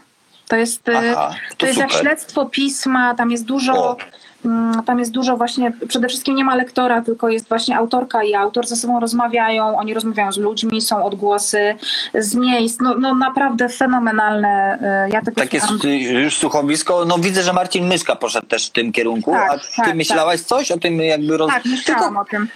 [0.48, 3.96] To jest, e, Aha, to to jest jak śledztwo pisma, tam jest dużo, O.
[4.44, 8.34] mm, tam jest dużo właśnie, przede wszystkim nie ma lektora, tylko jest właśnie autorka i
[8.34, 11.74] autor ze sobą rozmawiają, oni rozmawiają z ludźmi, są odgłosy
[12.14, 14.78] z miejsc, no, no naprawdę fenomenalne.
[14.82, 15.76] e, Ja tego Takie słucham.
[15.76, 15.84] s-
[16.24, 17.04] już słuchowisko.
[17.04, 19.32] No widzę, że Marcin Myszka poszedł też w tym kierunku.
[19.32, 21.50] Tak, A ty tak, myślałaś coś o tym jakby roz...
[21.50, 22.48] Tak, myślałam tylko, o tym.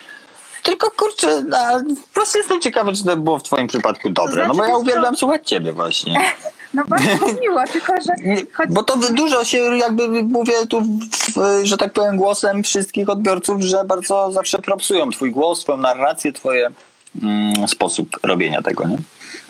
[0.62, 4.32] tylko kurczę, a, po prostu jestem ciekawy, czy to było w twoim przypadku dobre.
[4.32, 6.20] znaczy, no bo ja uwielbiam słuchać ciebie właśnie.
[6.76, 8.12] No bardzo mi miło, tylko że
[8.52, 10.82] choć Bo to dużo się jakby mówię tu,
[11.62, 16.70] że tak powiem, głosem wszystkich odbiorców, że bardzo zawsze propsują twój głos, twoją narrację, twoje
[17.22, 18.98] mm, sposób robienia tego, nie?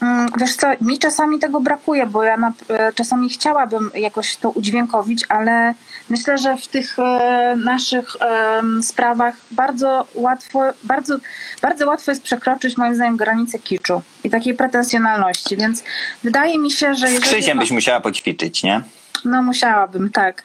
[0.02, 4.50] Mm, Wiesz co, mi czasami tego brakuje, bo ja na, e, czasami chciałabym jakoś to
[4.50, 5.74] udźwiękowić, ale
[6.08, 11.16] myślę, że w tych e, naszych em, sprawach bardzo łatwo, bardzo,
[11.62, 15.84] bardzo łatwo jest przekroczyć moim zdaniem granicę kiczu i takiej pretensjonalności, więc
[16.24, 17.20] wydaje mi się, że Z.
[17.20, 18.82] Krzysiem byś musiała poćwiczyć, nie?
[19.24, 20.42] No musiałabym, tak.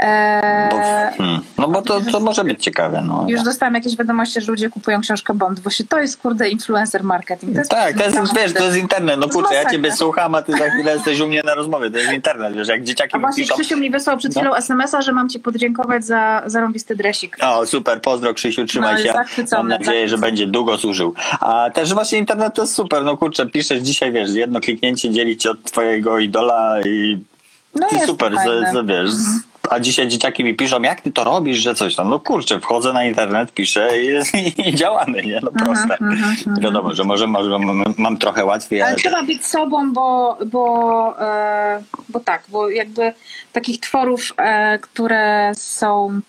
[0.00, 3.02] Bo, E, hmm, no bo to, to może być ciekawe.
[3.06, 3.24] No.
[3.28, 7.04] Już dostałam jakieś wiadomości, że ludzie kupują książkę Bond, bo się to jest kurde influencer
[7.04, 7.52] marketing.
[7.52, 9.20] To jest Tak, to jest, wiesz, to jest internet.
[9.20, 11.90] No kurczę, ja ciebie słucham, a ty za chwilę jesteś u mnie na rozmowie.
[11.90, 13.54] To jest internet, wiesz, jak dzieciaki A właśnie piszą.
[13.54, 14.40] Krzysiu mi wysłał przed No.
[14.40, 17.36] chwilą SMS-a, że mam ci podziękować za zarąbisty dresik.
[17.40, 19.46] O, super, pozdro Krzysiu, trzymaj No, się.
[19.52, 21.14] Mam nadzieję, że będzie długo służył.
[21.40, 23.04] A też właśnie internet to jest super.
[23.04, 27.18] No kurczę, piszesz dzisiaj, wiesz, jedno kliknięcie dzieli cię od twojego idola i
[27.74, 28.32] No jest super.
[28.32, 28.48] Mhm.
[28.48, 29.10] że, że wiesz.
[29.70, 32.08] A dzisiaj dzieciaki mi piszą, jak ty to robisz, że coś tam.
[32.08, 34.08] No kurczę, wchodzę na internet, piszę i,
[34.68, 35.40] i działamy, nie?
[35.42, 35.92] No proste.
[35.92, 36.60] Mhm, mhm, mhm.
[36.60, 41.14] Wiadomo, że może, może mam, mam trochę łatwiej, ale Ale trzeba być sobą, bo, bo,
[41.20, 43.12] e, bo tak, bo jakby
[43.52, 46.20] takich tworów, e, które są.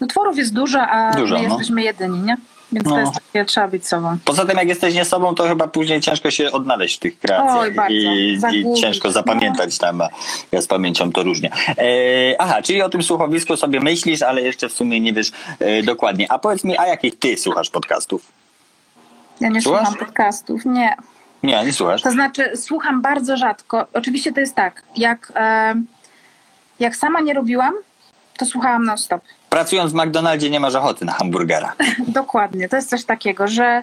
[0.00, 1.48] No tworów jest dużo, a Dużo, my no.
[1.48, 2.36] jesteśmy jedyni, nie?
[2.72, 2.90] Więc No.
[2.90, 4.16] to jest takie, trzeba być sobą.
[4.24, 7.56] Poza tym, jak jesteś nie sobą, to chyba później ciężko się odnaleźć w tych kreacjach
[7.56, 7.92] Oj, bardzo.
[7.94, 9.12] i, i ciężko no.
[9.12, 10.00] zapamiętać tam.
[10.00, 10.08] a
[10.52, 11.50] Ja z pamięcią to różnie.
[11.68, 11.84] E,
[12.38, 16.32] aha, czyli o tym słuchowisku sobie myślisz, ale jeszcze w sumie nie wiesz e, dokładnie.
[16.32, 18.22] A powiedz mi, a jakich ty słuchasz podcastów?
[19.40, 19.86] Ja nie Słuchasz?
[19.88, 20.96] słucham podcastów, nie.
[21.42, 22.02] Nie, nie słuchasz.
[22.02, 23.86] To znaczy, słucham bardzo rzadko.
[23.92, 25.74] Oczywiście to jest tak, jak, e,
[26.80, 27.74] jak sama nie robiłam,
[28.38, 29.22] to słuchałam non-stop.
[29.52, 31.72] Pracując w McDonaldzie nie masz ochoty na hamburgera.
[32.08, 33.82] Dokładnie, to jest coś takiego, że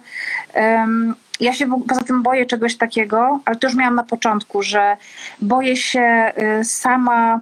[0.53, 4.97] em, ja się poza tym boję czegoś takiego, ale to już miałam na początku, że
[5.41, 7.39] boję się y, sama,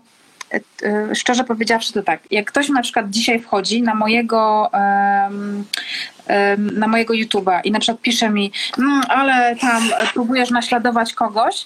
[0.53, 0.61] y,
[1.11, 5.63] y, szczerze powiedziawszy to tak, jak ktoś na przykład dzisiaj wchodzi na mojego em,
[6.27, 11.65] em, na mojego YouTube'a i na przykład pisze mi, "Mm, ale tam próbujesz naśladować kogoś,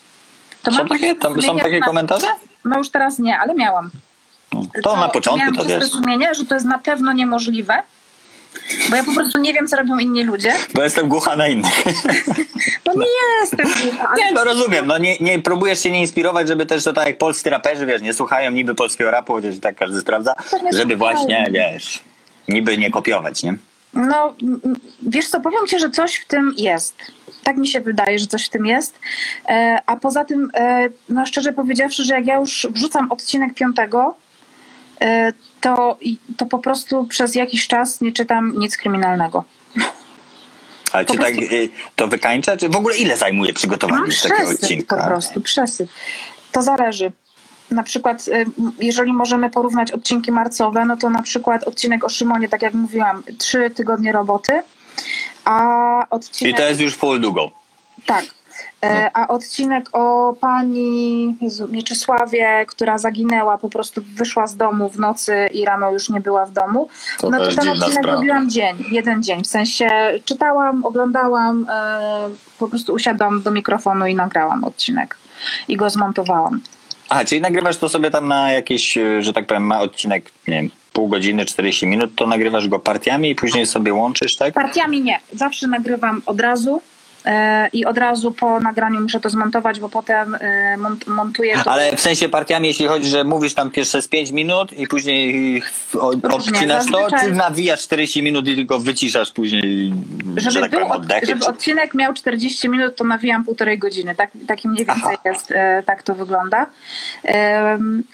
[0.64, 2.28] to Są mam takie, tam, są takie komentarze?
[2.66, 3.89] No już teraz nie, ale miałam.
[4.84, 5.89] To na początku to czyste wiesz.
[5.89, 7.84] sumienie, że to jest na pewno niemożliwe,
[8.89, 10.54] bo ja po prostu nie wiem, co robią inni ludzie.
[10.74, 11.84] Bo jestem głucha na innych.
[12.86, 13.08] No nie
[13.41, 14.88] jestem głucha, ale Nie, no rozumiem.
[14.88, 18.02] No nie, nie próbujesz się nie inspirować, żeby też to tak jak polscy raperzy, wiesz,
[18.02, 21.99] nie słuchają niby polskiego rapu, chociaż tak każdy sprawdza, To żeby właśnie, wiesz,
[22.47, 23.56] niby nie kopiować, nie?
[23.93, 24.36] no
[25.02, 26.95] wiesz co, powiem ci, że coś w tym jest.
[27.43, 28.99] Tak mi się wydaje, że coś w tym jest.
[29.49, 34.16] E, a poza tym, e, no szczerze powiedziawszy, że jak ja już wrzucam odcinek piątego,
[35.62, 39.43] to, i- to po prostu przez jakiś czas nie czytam nic kryminalnego.
[40.91, 44.10] Ale Po czy tak prostu- y, to wykańcza, czy w ogóle ile zajmuje przygotowanie Mam
[44.10, 45.08] takiego przesyp po odcinka?
[45.08, 45.89] prostu, przesyp.
[46.52, 47.12] To zależy.
[47.72, 48.45] Na przykład, y,
[48.80, 53.24] jeżeli możemy porównać odcinki marcowe, no to na przykład odcinek o Szymonie, tak jak mówiłam,
[53.38, 54.64] trzy tygodnie roboty,
[55.45, 56.58] a I odcinek...
[56.58, 57.52] to jest już full długo.
[58.06, 58.26] Tak.
[58.84, 58.90] No.
[58.90, 65.00] E, A odcinek o pani Jezu, Mieczysławie, która zaginęła, po prostu wyszła z domu w
[65.00, 66.88] nocy i rano już nie była w domu.
[67.20, 68.12] To no to ten odcinek sprawa.
[68.12, 69.44] robiłam dzień, jeden dzień.
[69.44, 69.90] W sensie
[70.26, 72.30] czytałam, oglądałam, e,
[72.60, 75.18] po prostu usiadłam do mikrofonu i nagrałam odcinek
[75.68, 76.62] i go zmontowałam.
[77.10, 80.54] Aha, czyli nagrywasz to sobie tam na jakieś, y, że tak powiem, ma odcinek, nie
[80.54, 84.54] wiem, pół godziny, 40 minut, to nagrywasz go partiami i później sobie łączysz, tak?
[84.54, 86.82] Partiami nie, zawsze nagrywam od razu e,
[87.74, 91.72] i od razu po nagraniu muszę to zmontować, bo potem e, mont, montuję to.
[91.72, 95.63] Ale w sensie partiami, jeśli chodzi, że mówisz tam pierwsze z 5 minut i później
[96.34, 99.93] odcinasz to, czy nawijasz 40 minut i tylko wyciszasz później,
[100.38, 101.26] że Żeby, tak był oddechy?
[101.26, 101.47] żeby Czy...
[101.47, 104.15] odcinek miał 40 minut, to nawijam półtorej godziny.
[104.15, 106.65] Tak, taki mniej więcej jest, e, tak to wygląda.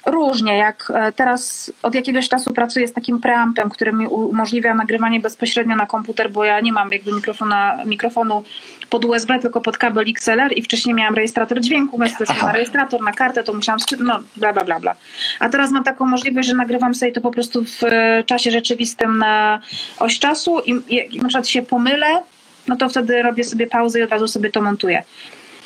[0.05, 5.19] Różnie, jak e, teraz od jakiegoś czasu pracuję z takim preampem, który mi umożliwia nagrywanie
[5.19, 8.43] bezpośrednio na komputer, bo ja nie mam jakby mikrofona, mikrofonu
[8.89, 13.01] pod USB, tylko pod kabel XLR i wcześniej miałam rejestrator dźwięku, więc też na rejestrator,
[13.01, 14.95] na kartę, to musiałam, skrzy- no bla, bla, bla, bla.
[15.39, 19.17] A teraz mam taką możliwość, że nagrywam sobie to po prostu w e, czasie rzeczywistym
[19.17, 19.59] na
[19.99, 20.71] oś czasu i,
[21.15, 22.21] i na przykład się pomylę,
[22.67, 25.03] no to wtedy robię sobie pauzę i od razu sobie to montuję.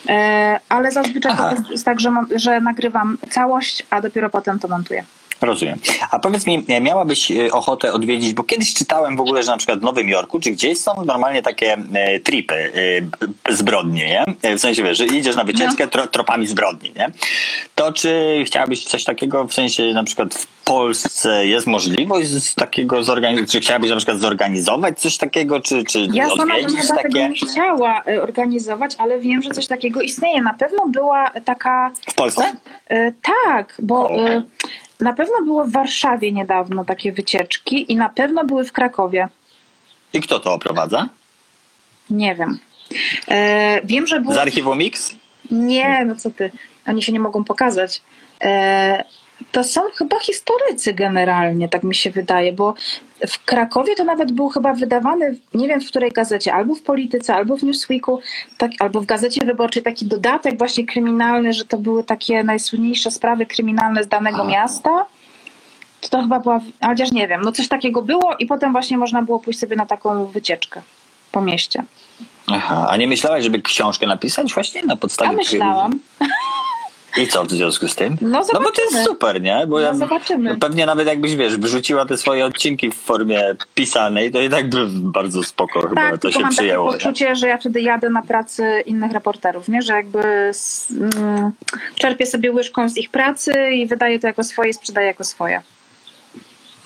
[0.09, 1.55] E, ale zazwyczaj Aha.
[1.65, 5.03] to jest, tak, że, że nagrywam całość, a dopiero potem to montuję.
[5.41, 5.79] Rozumiem.
[6.11, 9.57] A powiedz mi, e, miałabyś e, ochotę odwiedzić, bo kiedyś czytałem w ogóle, że na
[9.57, 13.17] przykład w Nowym Jorku, czy gdzieś są normalnie takie e, tripy e, b-
[13.55, 14.25] zbrodni, nie?
[14.57, 17.11] W sensie, wiesz, że idziesz na wycieczkę tro, tropami zbrodni, nie?
[17.75, 23.03] To czy chciałabyś coś takiego, w sensie na przykład w Polsce jest możliwość z takiego
[23.03, 27.01] zorganizować, czy chciałabyś na przykład zorganizować coś takiego, czy, czy Ja sama bym chyba tego
[27.03, 30.41] takie nie chciała organizować, ale wiem, że coś takiego istnieje.
[30.41, 32.43] Na pewno była taka w Polsce?
[33.45, 34.17] Tak, bo O.
[35.01, 39.27] na pewno było w Warszawie niedawno takie wycieczki i na pewno były w Krakowie.
[40.13, 41.09] I kto to oprowadza?
[42.09, 42.59] Nie wiem.
[43.27, 44.33] E, wiem, że było.
[44.33, 45.15] Z archiwum Mix?
[45.51, 46.51] Nie, no co ty,
[46.87, 48.01] oni się nie mogą pokazać.
[48.41, 49.03] E,
[49.51, 52.73] to są chyba historycy generalnie, tak mi się wydaje, bo
[53.27, 57.35] w Krakowie to nawet był chyba wydawany, nie wiem w której gazecie, albo w Polityce,
[57.35, 58.19] albo w Newsweeku,
[58.57, 63.45] tak, albo w Gazecie Wyborczej taki dodatek właśnie kryminalny, że to były takie najsłynniejsze sprawy
[63.45, 64.47] kryminalne z danego A.
[64.47, 65.05] miasta.
[66.01, 69.21] To, to chyba była, chociaż nie wiem, no coś takiego było i potem właśnie można
[69.21, 70.81] było pójść sobie na taką wycieczkę
[71.31, 71.83] po mieście.
[72.47, 75.29] Aha, a nie myślałaś, żeby książkę napisać właśnie na podstawie...
[75.29, 75.99] A myślałam.
[77.17, 78.17] I co w związku z tym?
[78.21, 79.63] No No bo to jest super, nie?
[79.67, 80.57] Bo No ja, zobaczymy.
[80.57, 84.85] pewnie nawet jakbyś, wiesz, wrzuciła te swoje odcinki w formie pisanej, to i tak by
[84.89, 86.91] bardzo spoko chyba Tak, to tylko się mam przyjęło.
[86.91, 87.11] takie nie?
[87.11, 89.81] poczucie, że ja wtedy jadę na pracy innych reporterów, nie?
[89.81, 91.51] że jakby s- mm,
[91.95, 95.61] czerpię sobie łyżką z ich pracy i wydaję to jako swoje i sprzedaję jako swoje.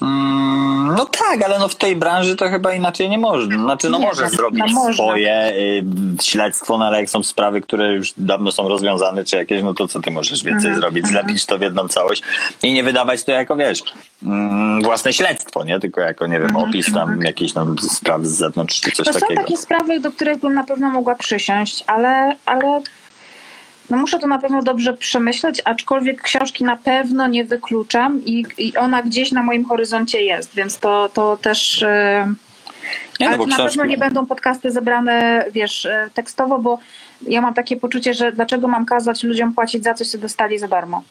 [0.01, 3.63] Mm, no tak, ale no w tej branży to chyba inaczej nie można.
[3.63, 4.93] Znaczy, no Nie, możesz no, zrobić można.
[4.93, 5.83] swoje y,
[6.23, 9.87] śledztwo, no ale jak są sprawy, które już dawno są rozwiązane, czy jakieś, no to
[9.87, 11.05] co ty możesz więcej Mhm, zrobić?
[11.05, 11.23] mhm.
[11.23, 12.21] Zlepić to w jedną całość
[12.63, 13.79] i nie wydawać to jako, wiesz,
[14.23, 15.79] mm, własne śledztwo, nie?
[15.79, 17.21] Tylko jako, nie wiem, Mhm, opis tam mhm.
[17.21, 19.41] jakichś tam spraw z zewnątrz, czy coś To są takiego.
[19.41, 22.81] takie sprawy, do których bym na pewno mogła przysiąść, ale, ale
[23.89, 28.77] no muszę to na pewno dobrze przemyśleć, aczkolwiek książki na pewno nie wykluczam i, i
[28.77, 31.81] ona gdzieś na moim horyzoncie jest, więc to, to też...
[31.81, 32.35] Yy...
[33.19, 36.79] Nie, no Ale to na pewno nie będą podcasty zebrane, wiesz, e, tekstowo, bo
[37.27, 40.67] ja mam takie poczucie, że dlaczego mam kazać ludziom płacić za coś, co dostali za
[40.67, 41.03] darmo.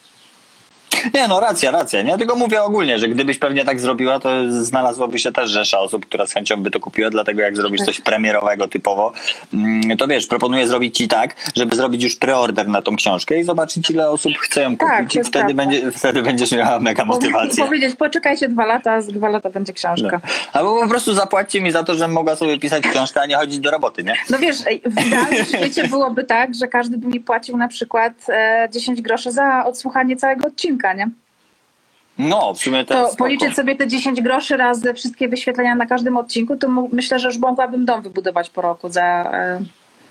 [1.15, 2.03] Nie, no racja, racja.
[2.03, 6.07] Nie, tylko mówię ogólnie, że gdybyś pewnie tak zrobiła, to znalazłoby się też rzesza osób,
[6.07, 9.13] która z chęcią by to kupiła, dlatego jak zrobisz coś premierowego typowo,
[9.55, 13.45] mm, to wiesz, proponuję zrobić ci tak, żeby zrobić już preorder na tą książkę i
[13.45, 17.05] zobaczyć ile osób chce ją Tak, kupić to i wtedy, będzie, wtedy będziesz miała mega
[17.05, 17.65] motywację.
[17.65, 20.21] Powiedzieć, poczekajcie dwa lata, z dwa lata będzie książka.
[20.53, 23.59] Albo po prostu zapłaćcie mi za to, żebym mogła sobie pisać książkę, a nie chodzić
[23.59, 24.15] do roboty, nie?
[24.31, 28.69] No wiesz, w idealnym świecie byłoby tak, że każdy by mi płacił na przykład e,
[28.73, 31.09] 10 groszy za odsłuchanie całego odcinka, nie?
[32.19, 36.17] No, w sumie to, To policzyć sobie te 10 groszy razy wszystkie wyświetlenia na każdym
[36.17, 39.03] odcinku, to myślę, że już mogłabym dom wybudować po roku za,
[39.35, 39.61] e,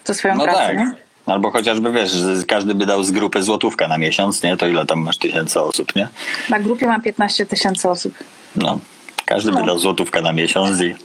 [0.06, 0.78] za swoją No pracę, tak.
[0.78, 0.92] nie?
[1.26, 2.12] Albo chociażby, wiesz,
[2.48, 4.58] każdy by dał z grupy złotówkę na miesiąc, nie?
[4.58, 6.08] To ile tam masz tysięcy osób, nie?
[6.50, 8.14] Na grupie mam 15 tysięcy osób.
[8.56, 8.80] No,
[9.26, 9.66] każdy by No.
[9.66, 10.96] dał złotówkę na miesiąc i,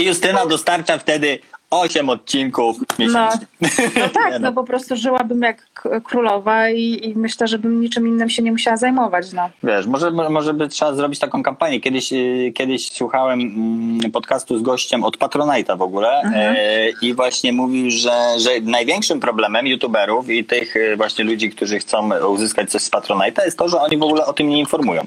[0.00, 1.38] i Justyna dostarcza wtedy
[1.70, 3.46] 8 odcinków miesięcznie.
[4.00, 8.08] No tak, Nie no po prostu żyłabym jak królowa i, i myślę, że bym niczym
[8.08, 9.50] innym się nie musiała zajmować, no.
[9.62, 11.80] Wiesz, może, może by trzeba zrobić taką kampanię.
[11.80, 16.56] Kiedyś, y, kiedyś słuchałem mm, podcastu z gościem od Patronite'a w ogóle Mhm.
[16.58, 21.78] e, i właśnie mówił, że, że największym problemem youtuberów i tych y, właśnie ludzi, którzy
[21.78, 25.02] chcą uzyskać coś z Patronite'a jest to, że oni w ogóle o tym nie informują.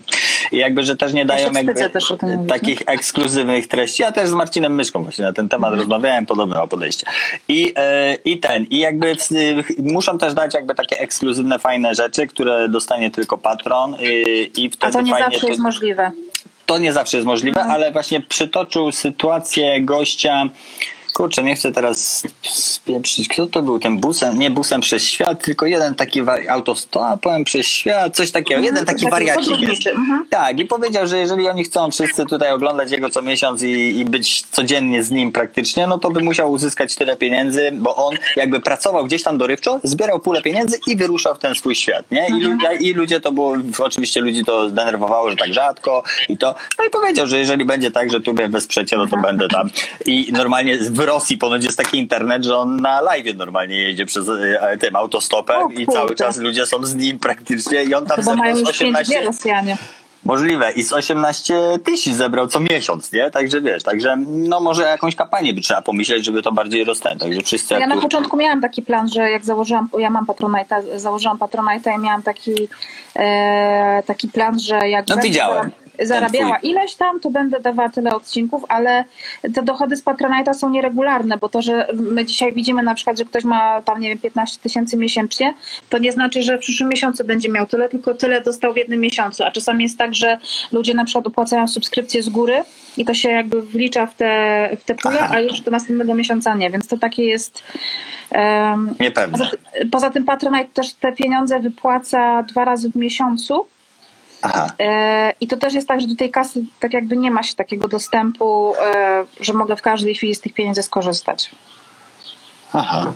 [0.51, 2.13] I jakby, że też nie dają wstydzę jakby też
[2.47, 4.03] takich ekskluzywnych treści.
[4.03, 5.79] Ja też z Marcinem Myszką właśnie na ten temat Mhm.
[5.79, 6.25] rozmawiałem,
[6.55, 7.05] ma podejście.
[7.47, 9.15] I, e, I ten, i jakby
[9.77, 14.87] muszą też dać jakby takie ekskluzywne, fajne rzeczy, które dostanie tylko patron i, i wtedy
[14.89, 16.11] A to nie fajnie zawsze jest możliwe.
[16.65, 17.75] to nie zawsze jest możliwe, Mhm.
[17.75, 20.43] ale właśnie przytoczył sytuację gościa,
[21.21, 25.65] kurczę, nie chcę teraz spieprzyć, kto to był ten busem, nie busem przez świat, tylko
[25.65, 29.49] jeden taki autostopem przez świat, coś takiego, Mhm, jeden taki taki wariacik jest.
[29.51, 30.25] podróżniczy, mhm.
[30.29, 33.69] Tak, i powiedział, że jeżeli oni chcą wszyscy tutaj oglądać jego co miesiąc i,
[33.99, 38.15] i być codziennie z nim praktycznie, no to by musiał uzyskać tyle pieniędzy, bo on
[38.35, 42.27] jakby pracował gdzieś tam dorywczo, zbierał pulę pieniędzy i wyruszał w ten swój świat, nie?
[42.27, 46.55] I, lu- i ludzie to było, oczywiście ludzi to zdenerwowało, że tak rzadko i to,
[46.79, 49.69] no i powiedział, że jeżeli będzie tak, że tu mnie wesprzecie, no to będę tam.
[50.05, 54.29] I normalnie w Rosji ponoć jest taki internet, że on na live normalnie jedzie przez
[54.29, 58.15] e, tym autostopem O i cały czas ludzie są z nim praktycznie i on tam
[58.15, 59.77] Chyba zebrał mają z już 18 5G Rosjanie.
[60.25, 60.71] Możliwe.
[60.71, 61.53] I z 18
[61.85, 63.31] tysięcy zebrał co miesiąc, nie?
[63.31, 67.19] Także wiesz, także no może jakąś kampanię by trzeba pomyśleć, żeby to bardziej roztęć.
[67.21, 67.73] Także wszyscy...
[67.73, 71.95] Ja na tu- początku miałam taki plan, że jak założyłam, ja mam Patronite'a, założyłam Patronite'a
[71.95, 72.67] i miałam taki,
[73.15, 75.71] e, taki plan, że jak No widziałem.
[75.99, 79.03] Zarab- zarabiała ileś tam, to będę dawała tyle odcinków, ale
[79.53, 83.25] te dochody z Patronite'a są nieregularne, bo to, że my dzisiaj widzimy na przykład, że
[83.25, 85.53] ktoś ma tam, nie wiem, 15 tysięcy miesięcznie,
[85.89, 88.99] to nie znaczy, że w przyszłym miesiącu będzie miał tyle, tylko tyle dostał w jednym
[88.99, 90.37] miesiącu, a czasami jest tak, że
[90.71, 92.63] ludzie na przykład opłacają subskrypcję z góry
[92.97, 96.55] i to się jakby wlicza w te, w te pule, a już do następnego miesiąca
[96.55, 97.63] nie, więc to takie jest...
[98.31, 99.37] em, Niepewne.
[99.37, 99.51] Poza,
[99.91, 103.65] poza tym Patronite też te pieniądze wypłaca dwa razy w miesiącu
[104.41, 104.67] Aha.
[104.79, 107.55] e, i to też jest tak, że do tej kasy tak jakby nie ma się
[107.55, 111.51] takiego dostępu, e, że mogę w każdej chwili z tych pieniędzy skorzystać.
[112.73, 113.13] Aha.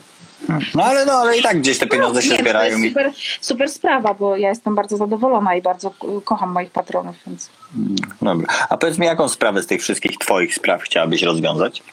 [0.76, 2.90] No ale no, ale i tak gdzieś te pieniądze się Nie, to zbierają jest i
[2.90, 3.12] super,
[3.42, 5.94] super sprawa, bo ja jestem bardzo zadowolona i bardzo
[6.26, 7.50] kocham moich patronów, więc
[8.22, 8.48] Dobra.
[8.70, 11.84] A powiedz mi, jaką sprawę z tych wszystkich twoich spraw chciałabyś rozwiązać?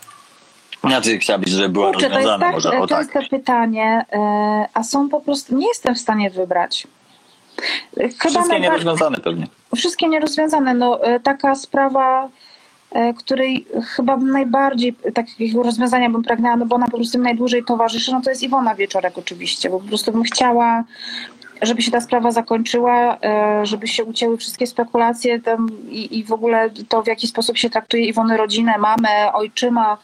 [0.85, 3.29] Znaczy chciałabyś, żeby była Kurczę, to jest rozwiązana tak może o tak.
[3.31, 6.87] pytanie, e, a są po prostu, nie jestem w stanie wybrać.
[7.97, 9.47] Chyba Wszystkie nierozwiązane pewnie.
[9.77, 10.75] wszystkie nierozwiązane.
[10.75, 12.29] No, e, taka sprawa,
[12.91, 18.13] e, której chyba najbardziej takiego rozwiązania bym pragnęła, no bo ona po prostu najdłużej towarzyszy,
[18.13, 20.85] no to jest Iwona Wieczorek oczywiście, bo po prostu bym chciała,
[21.63, 26.33] żeby się ta sprawa zakończyła, e, żeby się ucięły wszystkie spekulacje tam i, i w
[26.33, 29.99] ogóle to, w jaki sposób się traktuje Iwonę rodzinę, mamę, ojczyma,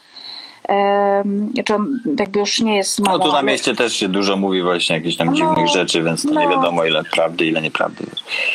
[1.65, 3.17] czy on jakby już nie jest mamą.
[3.17, 6.23] No tu na mieście też się dużo mówi właśnie jakichś tam No, dziwnych rzeczy, więc
[6.23, 6.49] to nie no.
[6.49, 8.05] wiadomo ile prawdy, ile nieprawdy.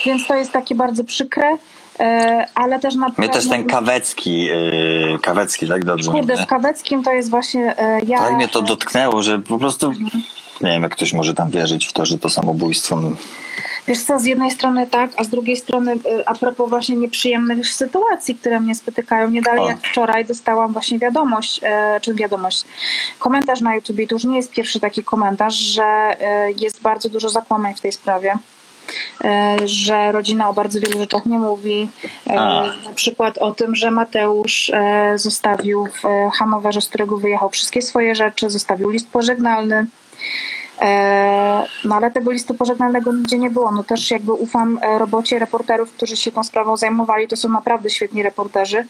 [0.07, 1.57] Więc to jest takie bardzo przykre,
[2.01, 6.47] e, ale też na Mnie też pewno- ten Kawecki, yy, Kawecki, tak dobrze Kurde, z
[6.47, 8.19] Kaweckim to jest właśnie e, ja.
[8.19, 9.93] Tak mnie to dotknęło, że po prostu
[10.61, 13.01] nie wiem, jak ktoś może tam wierzyć w to, że to samobójstwo.
[13.89, 17.69] Wiesz co, z jednej strony tak, a z drugiej strony e, a propos właśnie nieprzyjemnych
[17.69, 19.31] sytuacji, które mnie spotykają.
[19.31, 22.65] Nie dalej jak wczoraj dostałam właśnie wiadomość, e, czy wiadomość,
[23.19, 23.97] komentarz na YouTube.
[24.09, 27.93] To już nie jest pierwszy taki komentarz, że e, jest bardzo dużo zakłamań w tej
[27.93, 28.39] sprawie.
[29.65, 31.89] Że rodzina o bardzo wielu rzeczach nie mówi.
[32.31, 32.63] A.
[32.85, 34.73] Na przykład o tym, że Mateusz
[35.15, 39.87] zostawił w Hanowerze, z którego wyjechał wszystkie swoje rzeczy, zostawił list pożegnalny.
[40.81, 43.73] E, No ale tego listu pożegnalnego nigdzie nie było.
[43.73, 47.29] No też jakby ufam e, robocie reporterów, którzy się tą sprawą zajmowali.
[47.29, 48.87] To są naprawdę świetni reporterzy.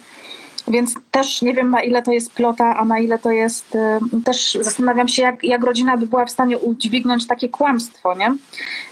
[0.68, 3.74] Więc też nie wiem na ile to jest plota, a na ile to jest.
[3.76, 8.34] e, Też zastanawiam się, jak, jak rodzina by była w stanie udźwignąć takie kłamstwo, nie?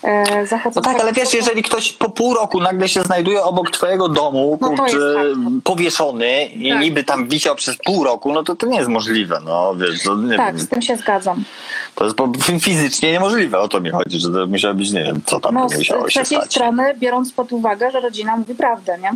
[0.02, 3.70] E, no zachodzą tak, ale wiesz, jeżeli ktoś po pół roku nagle się znajduje obok
[3.70, 5.64] twojego domu, No kurczę, jest fakt.
[5.64, 6.80] powieszony i Tak.
[6.80, 10.16] niby tam wisiał przez pół roku, no to to nie jest możliwe, no wiesz, to,
[10.16, 11.44] nie Tak, wiem, z tym się zgadzam.
[11.94, 15.20] to jest po, fizycznie niemożliwe, o to mi chodzi, że to musiało być, nie wiem,
[15.26, 16.50] co tam No, z musiało się trzeciej stać.
[16.50, 19.10] strony, biorąc pod uwagę, że rodzina mówi prawdę, nie?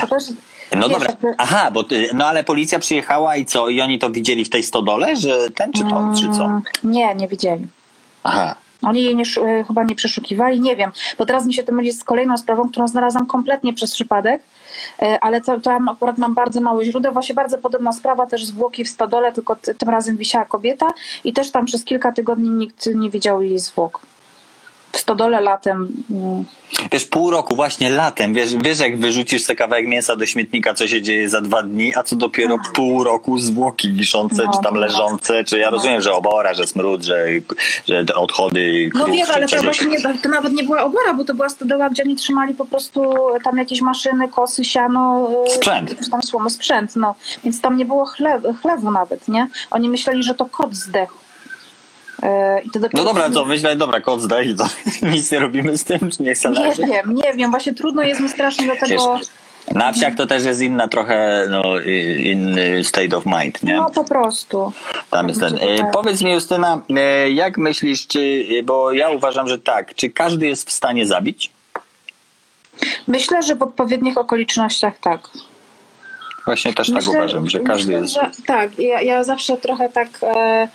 [0.00, 0.24] To też,
[0.72, 3.98] No wiesz, dobra, jakby- aha, bo ty, no ale policja przyjechała i co, i oni
[3.98, 6.44] to widzieli w tej stodole, że ten czy to, czy co?
[6.44, 7.66] Mm, Nie, nie widzieli.
[8.22, 11.72] Aha, Oni jej nie, e, chyba nie przeszukiwali, nie wiem, bo teraz mi się to
[11.72, 14.42] myli z kolejną sprawą, którą znalazłam kompletnie przez przypadek,
[15.02, 17.12] e, ale to, tam akurat mam bardzo mało źródeł.
[17.12, 20.92] Właśnie bardzo podobna sprawa, też zwłoki w stodole, tylko tym razem wisiała kobieta
[21.24, 24.00] i też tam przez kilka tygodni nikt nie widział jej zwłok.
[24.94, 25.88] W stodole latem.
[26.10, 26.44] mm,
[26.92, 30.88] Wiesz, pół roku, właśnie latem, wiesz, wiesz jak wyrzucisz sobie kawałek mięsa do śmietnika, co
[30.88, 34.74] się dzieje za dwa dni, a co dopiero pół roku zwłoki wiszące, No, czy tam
[34.74, 34.80] no.
[34.80, 37.26] leżące, czy ja rozumiem, że obora, że smród, że,
[37.88, 40.82] że te odchody No krów, wiesz, czy ale to właśnie nie, to nawet nie była
[40.82, 43.14] obora, bo to była stodoła, gdzie oni trzymali po prostu
[43.44, 45.30] tam jakieś maszyny, kosy, siano.
[45.46, 46.10] e, Sprzęt.
[46.10, 47.14] Tam słomy, sprzęt, no.
[47.44, 49.48] Więc tam nie było chlew, chlewu nawet, nie?
[49.70, 51.14] Oni myśleli, że to kot zdechł.
[51.14, 52.03] E, I to dopiero
[52.92, 54.68] No dobra, co, myślę, dobra, kot zdaj, to
[55.12, 58.20] nic nie robimy z tym, czy nie chce Nie wiem, nie wiem, właśnie trudno jest
[58.20, 59.18] mi strasznie do tego.
[59.18, 59.28] Wiesz,
[59.70, 61.62] Na wsiach to też jest inna trochę, no,
[62.18, 63.76] inny state of mind, nie?
[63.76, 64.72] No po prostu.
[65.10, 65.58] Tam jest ten.
[65.60, 65.90] E, tak.
[65.90, 70.68] powiedz mi, Justyna, e, jak myślisz, czy, bo ja uważam, że tak, czy każdy jest
[70.68, 71.50] w stanie zabić?
[73.06, 75.20] Myślę, że w odpowiednich okolicznościach tak.
[76.44, 78.14] Właśnie też tak uważam, że każdy myślę, jest...
[78.14, 80.08] Że, tak, ja, ja zawsze trochę tak...
[80.22, 80.68] E,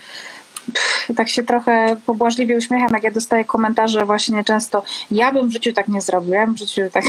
[1.16, 5.74] tak się trochę pobłażliwie uśmiecham, jak ja dostaję komentarze właśnie często, ja bym w życiu
[5.74, 7.04] tak nie zrobił, ja bym w życiu tak,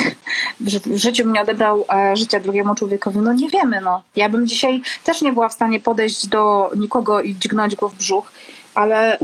[0.61, 3.19] w życiu bym nie odebrał e, życia drugiemu człowiekowi.
[3.19, 4.03] No nie wiemy, no.
[4.17, 7.95] Ja bym dzisiaj też nie była w stanie podejść do nikogo i dźgnąć go w
[7.95, 8.33] brzuch,
[8.75, 9.19] ale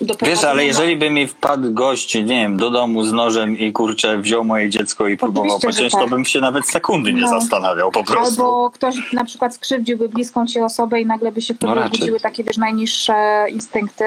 [0.00, 4.18] Wiesz, ale jeżeli by mi wpadł gość, nie wiem, do domu z nożem i kurczę
[4.18, 6.00] wziął moje dziecko i próbował pociąć, tak.
[6.00, 7.28] to bym się nawet sekundy nie no.
[7.28, 8.42] zastanawiał po prostu.
[8.42, 11.88] Albo ktoś na przykład skrzywdziłby bliską ci osobę i nagle by się w tobie no
[11.88, 14.04] budziły takie wiesz, najniższe instynkty,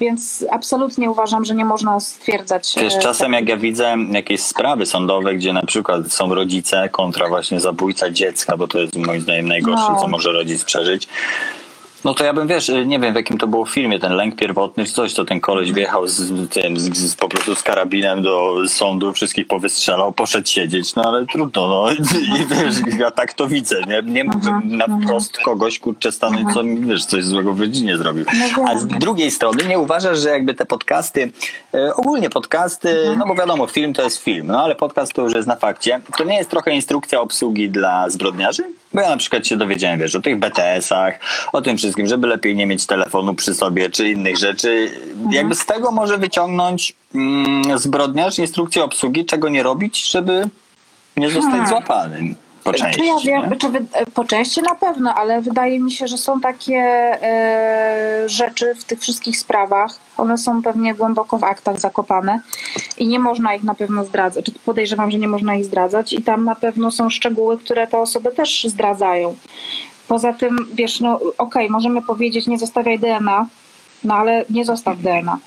[0.00, 2.74] więc absolutnie uważam, że nie można stwierdzać.
[2.76, 7.28] Wiesz, e, czasem jak ja widzę jakieś sprawy sądowe, gdzie na przykład są rodzice kontra
[7.28, 10.00] właśnie zabójca dziecka, bo to jest moim zdaniem najgorsze, no.
[10.00, 11.08] co może rodzic przeżyć,
[12.04, 14.84] no to ja bym, wiesz, nie wiem w jakim to było filmie, ten lęk pierwotny
[14.84, 18.56] czy coś, to ten koleś wjechał z, tym, z, z, po prostu z karabinem do
[18.68, 21.90] sądu, wszystkich powystrzelał, poszedł siedzieć, no ale trudno, no.
[22.40, 26.62] I wiesz, ja tak to widzę, nie, nie mógłbym na wprost kogoś, kurczę, stanąć, co
[26.64, 28.24] wiesz, coś złego w rodzinie zrobił.
[28.56, 31.32] No A z drugiej strony nie uważasz, że jakby te podcasty,
[31.74, 35.34] e, ogólnie podcasty, no bo wiadomo, film to jest film, no ale podcast to już
[35.34, 38.62] jest na fakcie, to nie jest trochę instrukcja obsługi dla zbrodniarzy?
[38.94, 41.18] Bo ja na przykład się dowiedziałem, wiesz, o tych BTS-ach,
[41.52, 44.90] o tym wszystkim, żeby lepiej nie mieć telefonu przy sobie, czy innych rzeczy.
[45.12, 45.32] Mhm.
[45.32, 50.48] Jakby z tego może wyciągnąć mm, zbrodniarz instrukcję obsługi, czego nie robić, żeby
[51.16, 51.68] nie zostać hmm.
[51.68, 52.34] złapanym
[52.64, 53.00] po części.
[53.00, 56.40] Czy ja wiem, czy wy, po części na pewno, ale wydaje mi się, że są
[56.40, 56.74] takie
[57.22, 62.40] e, rzeczy w tych wszystkich sprawach, one są pewnie głęboko w aktach zakopane
[62.98, 66.22] i nie można ich na pewno zdradzać, czy podejrzewam, że nie można ich zdradzać i
[66.22, 69.36] tam na pewno są szczegóły, które te osoby też zdradzają.
[70.08, 73.46] Poza tym, wiesz, no okej, okay, możemy powiedzieć nie zostawiaj DNA,
[74.04, 75.38] no ale nie zostaw DNA.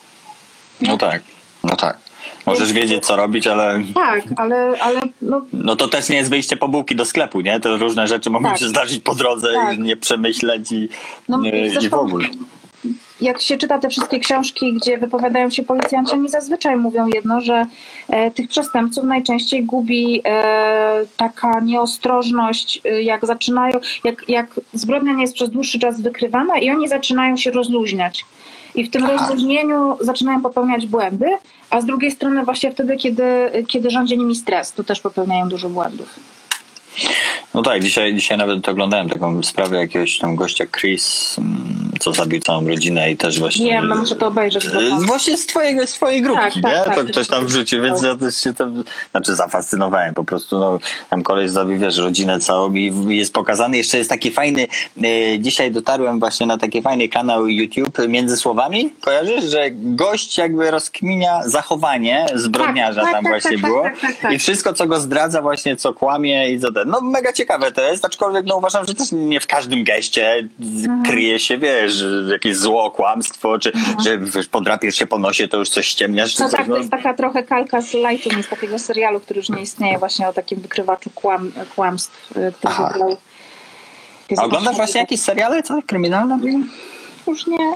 [0.82, 1.22] No tak,
[1.64, 1.98] no tak.
[2.46, 3.82] Możesz wiedzieć, co robić, ale.
[3.96, 4.74] Tak, ale.
[4.80, 5.46] ale no...
[5.54, 7.60] no to też nie jest wyjście po bułki do sklepu, nie?
[7.60, 8.58] To różne rzeczy mogą tak.
[8.58, 9.78] się zdarzyć po drodze tak.
[9.78, 10.90] i nie przemyśleć i,
[11.30, 12.28] no, i w ogóle.
[13.22, 17.66] Jak się czyta te wszystkie książki, gdzie wypowiadają się policjanci, oni zazwyczaj mówią jedno, że
[18.10, 25.22] e, tych przestępców najczęściej gubi e, taka nieostrożność, e, jak zaczynają, jak, jak zbrodnia nie
[25.22, 28.26] jest przez dłuższy czas wykrywana i oni zaczynają się rozluźniać.
[28.76, 29.14] I w tym Aha.
[29.18, 31.26] rozluźnieniu zaczynają popełniać błędy,
[31.70, 33.24] a z drugiej strony właśnie wtedy, kiedy,
[33.68, 36.20] kiedy rządzi nimi stres, to też popełniają dużo błędów.
[37.54, 42.40] No tak, dzisiaj, dzisiaj nawet oglądałem taką sprawę jakiegoś tam gościa Chris, mm, co zabił
[42.40, 43.66] całą rodzinę i też właśnie...
[43.66, 44.68] Nie, no muszę to obejrzeć.
[45.06, 46.72] Właśnie z, twojego, z twojej grupki, tak, nie?
[46.72, 50.60] Tak, tak, to ktoś tam wrzucił, więc ja też się tam, znaczy zafascynowałem po prostu,
[50.60, 50.80] no,
[51.10, 54.68] tam koleś zabił, wiesz, rodzinę całą i jest pokazany, jeszcze jest taki fajny,
[55.04, 60.72] e, dzisiaj dotarłem właśnie na taki fajny kanał YouTube Między Słowami, kojarzysz, że gość jakby
[60.72, 63.86] rozkminia zachowanie zbrodniarza tak, tam tak, właśnie tak, było
[64.32, 66.92] i wszystko, co go zdradza właśnie, co kłamie i co ten.
[66.92, 71.04] No mega ciekawe to jest, aczkolwiek no uważam, że też nie w każdym geście mhm.
[71.04, 74.02] kryje się, wiesz, jakieś zło, kłamstwo, czy mhm.
[74.02, 76.40] że wiesz, podrapiesz się po nosie, to już coś ściemniasz.
[76.40, 76.74] No tak, no.
[76.74, 80.28] to jest taka trochę kalka z Lightum, z takiego serialu, który już nie istnieje, właśnie
[80.28, 83.18] o takim wykrywaczu kłam, kłamstw, y, który wygrał.
[84.38, 85.82] A oglądasz właśnie jakieś seriale, co?
[85.88, 86.40] Kryminalne?
[87.28, 87.74] Już nie.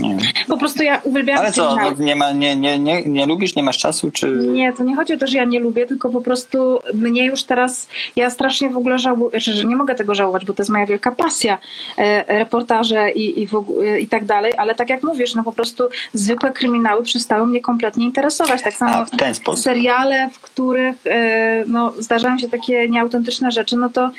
[0.00, 0.16] Nie.
[0.48, 3.62] Po prostu ja uwielbiam Ale co, no, nie, ma, nie, nie, nie, nie lubisz, nie
[3.62, 4.10] masz czasu?
[4.10, 4.26] czy?
[4.30, 7.44] Nie, to nie chodzi o to, że ja nie lubię, tylko po prostu mnie już
[7.44, 10.86] teraz, ja strasznie w ogóle żałuję, że nie mogę tego żałować, bo to jest moja
[10.86, 11.58] wielka pasja,
[11.98, 13.64] e, reportaże i, i, w,
[14.00, 18.04] i tak dalej, ale tak jak mówisz, no po prostu zwykłe kryminały przestały mnie kompletnie
[18.04, 18.62] interesować.
[18.62, 19.64] Tak samo A, w ten sposób.
[19.64, 24.10] seriale, w których e, no, zdarzają się takie nieautentyczne rzeczy, no to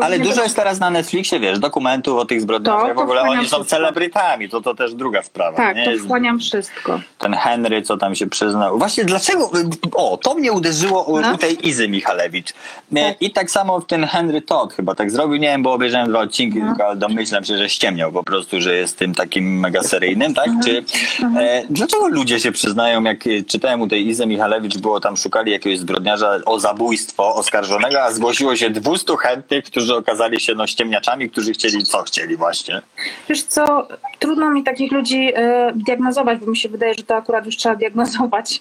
[0.00, 2.94] ale dużo jest teraz na Netflixie, wiesz, dokumentów o tych zbrodniach.
[2.94, 3.64] w ogóle oni są wszystko.
[3.64, 5.56] celebrytami, to, to też druga sprawa.
[5.56, 5.84] Tak, nie?
[5.98, 7.00] to wchłaniam wszystko.
[7.18, 8.78] Ten Henry, co tam się przyznał.
[8.78, 9.50] Właśnie dlaczego,
[9.92, 11.34] o, to mnie uderzyło u, no.
[11.34, 12.52] u tej Izy Michalewicz.
[12.94, 13.22] Tak.
[13.22, 16.58] I tak samo ten Henry Todd chyba tak zrobił, nie wiem, bo obejrzałem dwa odcinki,
[16.58, 16.66] no.
[16.66, 20.48] tylko domyślam się, że ściemniał po prostu, że jest tym takim mega seryjnym, tak?
[20.48, 20.64] Mhm.
[20.64, 20.84] Czy,
[21.24, 21.46] mhm.
[21.46, 25.78] e, dlaczego ludzie się przyznają, jak czytałem u tej Izy Michalewicz, było tam, szukali jakiegoś
[25.78, 31.52] zbrodniarza o zabójstwo oskarżonego, a zgłosiło się 200 chętnych, którzy okazali się no, ściemniaczami, którzy
[31.52, 32.82] chcieli co chcieli właśnie.
[33.28, 33.88] Wiesz co,
[34.18, 37.76] trudno mi takich ludzi e, diagnozować, bo mi się wydaje, że to akurat już trzeba
[37.76, 38.60] diagnozować,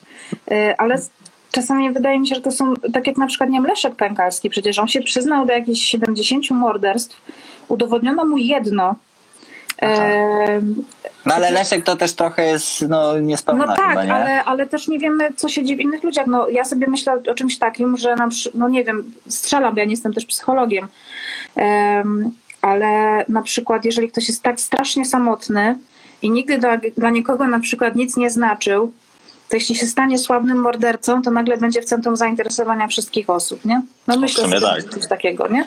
[0.51, 1.01] e, ale
[1.51, 4.49] czasami wydaje mi się, że to są, tak jak na przykład nie wiem, Leszek Pękalski,
[4.49, 7.21] przecież on się przyznał do jakichś 70 morderstw,
[7.67, 8.95] udowodniono mu jedno,
[11.25, 14.13] no ale Leszek to też trochę jest no, niespełna No tak, chyba, nie?
[14.13, 16.27] ale, ale też nie wiemy, co się dzieje w innych ludziach.
[16.27, 19.91] No, ja sobie myślę o czymś takim, że na no nie wiem, strzelam, ja nie
[19.91, 20.87] jestem też psychologiem,
[21.55, 25.75] um, ale na przykład jeżeli ktoś jest tak strasznie samotny
[26.21, 28.93] i nigdy dla, dla nikogo na przykład nic nie znaczył,
[29.49, 33.81] to jeśli się stanie sławnym mordercą, to nagle będzie w centrum zainteresowania wszystkich osób, nie?
[34.07, 34.83] No myślę sobie tak.
[34.83, 35.65] coś takiego, nie?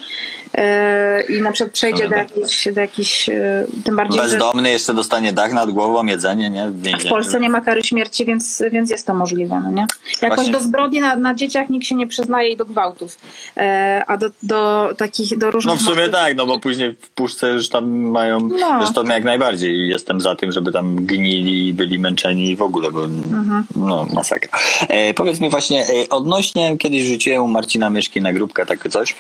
[0.54, 2.36] E, I na przykład przejdzie do tak.
[2.36, 6.70] jakichś, do jakichś e, tym bardziej, że Bezdomny jeszcze dostanie dach nad głową, jedzenie, nie?
[6.70, 7.08] W w.
[7.08, 9.86] Polsce nie ma kary śmierci, więc, więc jest to możliwe, no nie?
[10.22, 10.52] Jakoś Właśnie.
[10.52, 13.18] do zbrodni na, na dzieciach nikt się nie przyznaje i do gwałtów,
[13.56, 15.74] e, a do, do takich, do różnych...
[15.74, 18.78] No w sumie tak, no bo później w puszce już tam mają, No.
[18.78, 23.04] zresztą jak najbardziej jestem za tym, żeby tam gnili, byli męczeni i w ogóle, bo
[23.04, 23.66] Mhm.
[23.76, 24.58] no masakra.
[24.88, 29.16] E, powiedz mi właśnie, e, odnośnie, kiedyś rzuciłem u Marcina Myszki na grupkę takie coś,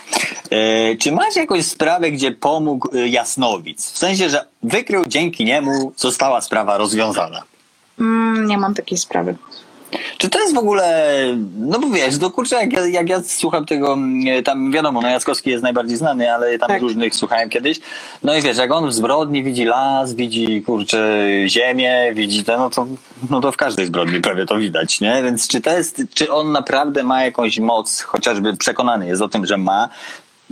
[0.50, 3.92] e, czy masz jakąś sprawę, gdzie pomógł e, Jasnowic?
[3.92, 7.42] W sensie, że wykrył dzięki niemu, została sprawa rozwiązana.
[8.00, 9.36] Mm, nie mam takiej sprawy.
[10.18, 11.14] Czy to jest w ogóle,
[11.58, 15.08] no bo wiesz, do kurczę, jak ja, jak ja słucham tego, mm, tam wiadomo, no
[15.08, 16.82] Jackowski jest najbardziej znany, ale tam Tak.
[16.82, 17.80] różnych słuchałem kiedyś,
[18.22, 22.70] no i wiesz, jak on w zbrodni widzi las, widzi kurczę ziemię, widzi to, no
[22.70, 22.86] to,
[23.30, 25.22] no to w każdej zbrodni prawie to widać, nie?
[25.22, 29.46] Więc czy to jest, czy on naprawdę ma jakąś moc, chociażby przekonany jest o tym,
[29.46, 29.88] że ma,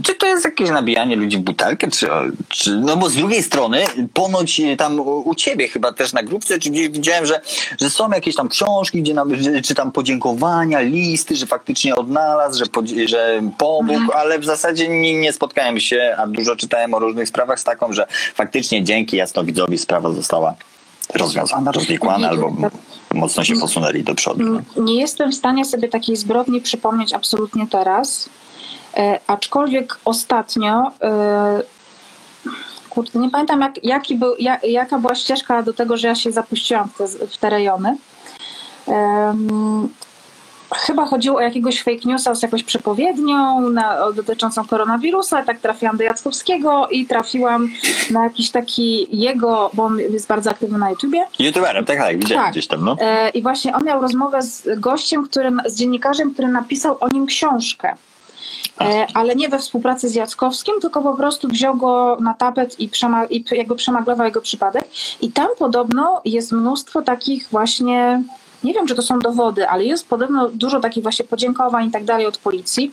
[0.03, 2.09] czy to jest jakieś nabijanie ludzi w butelkę, czy,
[2.49, 6.59] czy no bo z drugiej strony ponoć e, tam u ciebie chyba też na grupce,
[6.59, 7.40] czy gdzieś widziałem, że,
[7.80, 12.64] że są jakieś tam książki, gdzie że, czy tam podziękowania, listy, że faktycznie odnalazł, że,
[12.64, 17.28] podzi- że pomógł, ale w zasadzie nie, nie spotkałem się, a dużo czytałem o różnych
[17.28, 20.55] sprawach z taką, że faktycznie dzięki jasnowidzowi sprawa została
[21.14, 22.57] rozwiązana, rozwikłana albo
[23.14, 24.61] mocno się posunęli do przodu.
[24.76, 28.28] Nie jestem w stanie sobie takiej zbrodni przypomnieć absolutnie teraz,
[29.26, 31.62] aczkolwiek ostatnio, e,
[32.90, 36.32] kurde, nie pamiętam jak, jaki był, jak, jaka była ścieżka do tego, że ja się
[36.32, 37.97] zapuściłam w te, w te rejony.
[40.74, 45.42] Chyba chodziło o jakiegoś fake newsa z jakąś przepowiednią na, dotyczącą koronawirusa.
[45.42, 47.68] Tak trafiłam do Jackowskiego i trafiłam
[48.11, 51.26] na jakiś taki jego, bo on jest bardzo aktywny na YouTubie.
[51.38, 52.53] YouTuberem, tak, tak, widziałem Tak.
[52.53, 52.97] gdzieś tam, no.
[53.01, 57.26] E, I właśnie on miał rozmowę z gościem, który, z dziennikarzem, który napisał o nim
[57.26, 57.97] książkę.
[58.81, 62.89] E, ale nie we współpracy z Jackowskim, tylko po prostu wziął go na tapet i,
[62.89, 64.85] przema- i jakby przemaglował jego przypadek.
[65.21, 68.23] I tam podobno jest mnóstwo takich właśnie,
[68.65, 72.05] nie wiem czy to są dowody, ale jest podobno dużo takich właśnie podziękowań i tak
[72.05, 72.93] dalej od policji.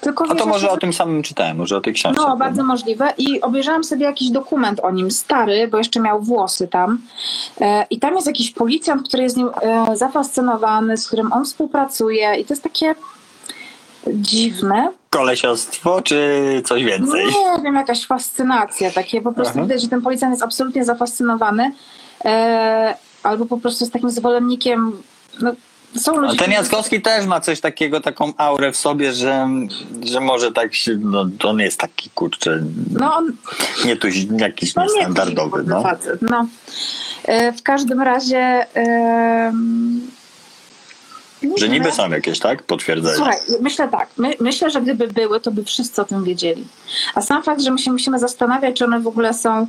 [0.00, 2.22] Tylko A to może że- o tym samym czytałem, może o tej książce.
[2.22, 3.12] no, bardzo możliwe.
[3.18, 6.98] I obejrzałam sobie jakiś dokument o nim, stary, bo jeszcze miał włosy tam.
[7.60, 12.34] E, I tam jest jakiś policjant, który jest nim e, zafascynowany, z którym on współpracuje.
[12.36, 12.94] I to jest takie
[14.14, 14.92] dziwne.
[15.10, 17.26] Kolesiostwo, czy coś więcej?
[17.26, 18.90] Nie wiem, jakaś fascynacja.
[18.90, 19.62] Takie po prostu Aha.
[19.62, 21.72] widać, że ten policjant jest absolutnie zafascynowany.
[22.24, 25.02] E, albo po prostu jest takim zwolennikiem.
[25.40, 25.52] No,
[26.20, 26.38] ludzie.
[26.38, 29.48] ten Jackowski też ma coś takiego, taką aurę w sobie, że,
[30.04, 33.32] że może tak się, no on jest taki kurczę, No, on,
[33.84, 35.82] nie tu jakiś No nie, niestandardowy, dziwny no.
[36.30, 36.46] no.
[37.24, 38.66] E, W każdym razie.
[38.74, 39.52] nie
[41.58, 42.62] Że niby są jakieś, tak?
[42.62, 43.16] Potwierdzenia.
[43.16, 44.08] Słuchaj, myślę tak.
[44.16, 46.66] My, myślę, że gdyby były, to by wszyscy o tym wiedzieli.
[47.14, 49.66] A sam fakt, że my się musimy zastanawiać, czy one w ogóle są.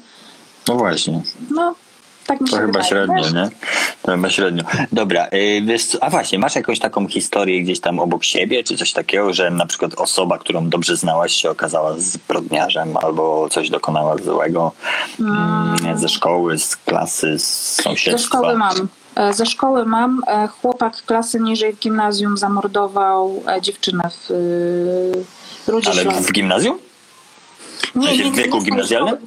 [0.67, 1.75] No właśnie, No,
[2.27, 2.85] tak mi się to chyba wydaje.
[2.89, 3.49] średnio, nie?
[4.01, 4.63] To chyba średnio.
[4.91, 8.93] Dobra, y, wiesz a właśnie, masz jakąś taką historię gdzieś tam obok siebie, czy coś
[8.93, 14.71] takiego, że na przykład osoba, którą dobrze znałaś się okazała zbrodniarzem albo coś dokonała złego
[15.19, 18.37] mm, ze szkoły, z klasy, z Ze sąsiedztwa?
[18.37, 18.87] szkoły mam.
[19.19, 20.21] E, Ze szkoły mam.
[20.27, 26.79] E, Chłopak klasy niżej w gimnazjum zamordował e, dziewczynę w Rudzie Ale w gimnazjum?
[27.95, 29.17] Nie, nie, w wieku gimnazjalnym?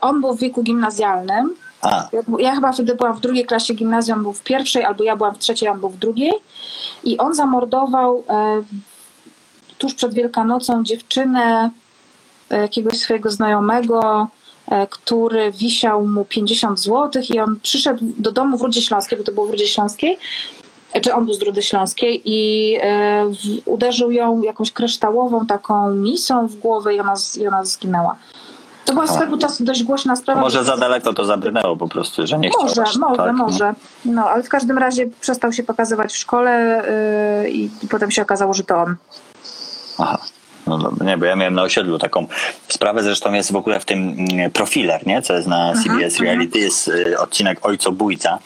[0.00, 1.54] On był w wieku gimnazjalnym.
[1.82, 2.08] A,
[2.38, 5.38] Ja, chyba wtedy byłam w drugiej klasie gimnazjum, był w pierwszej, albo ja byłam w
[5.38, 6.32] trzeciej, on był w drugiej.
[7.04, 8.24] I on zamordował
[9.78, 11.70] tuż przed Wielkanocą dziewczynę
[12.50, 14.28] jakiegoś swojego znajomego,
[14.90, 19.32] który wisiał mu 50 zł i on przyszedł do domu w Rudzie Śląskiej, bo to
[19.32, 20.18] było w Rudzie Śląskiej,
[20.92, 23.32] e, czy on był z Rudy Śląskiej i e,
[23.64, 28.16] uderzył ją jakąś kryształową taką misą w głowę i ona, i ona zginęła.
[28.84, 30.40] To była swego czasu dość głośna sprawa.
[30.40, 32.62] może za daleko to zabrnęło po prostu, że nie chciał.
[32.62, 33.32] może, może, tak, no.
[33.32, 33.74] może.
[34.04, 36.82] No, ale w każdym razie przestał się pokazywać w szkole
[37.42, 38.96] yy, i, i potem się okazało, że to on.
[39.98, 40.18] Aha.
[40.66, 42.26] No dobra, nie, bo ja miałem na osiedlu taką
[42.68, 46.58] sprawę, zresztą jest w ogóle w tym mm, profiler, nie, co jest na CBS Reality,
[46.58, 48.38] jest y, odcinek Ojcobójca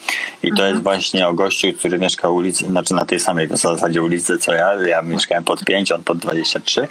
[0.43, 4.03] i to jest właśnie o gościu, który mieszka ulicy, znaczy na tej samej w zasadzie
[4.03, 6.87] ulicy co ja, ja mieszkałem pod 5, on pod 23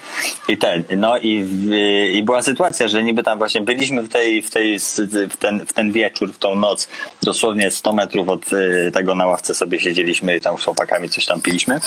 [0.49, 1.72] i ten, no i, w-
[2.14, 4.78] i była sytuacja, że niby tam właśnie byliśmy w tej, w tej,
[5.31, 6.89] w ten, w ten wieczór, w tą noc,
[7.22, 11.26] dosłownie 100 metrów od y, tego na ławce sobie siedzieliśmy i tam z chłopakami coś
[11.26, 11.81] tam piliśmy.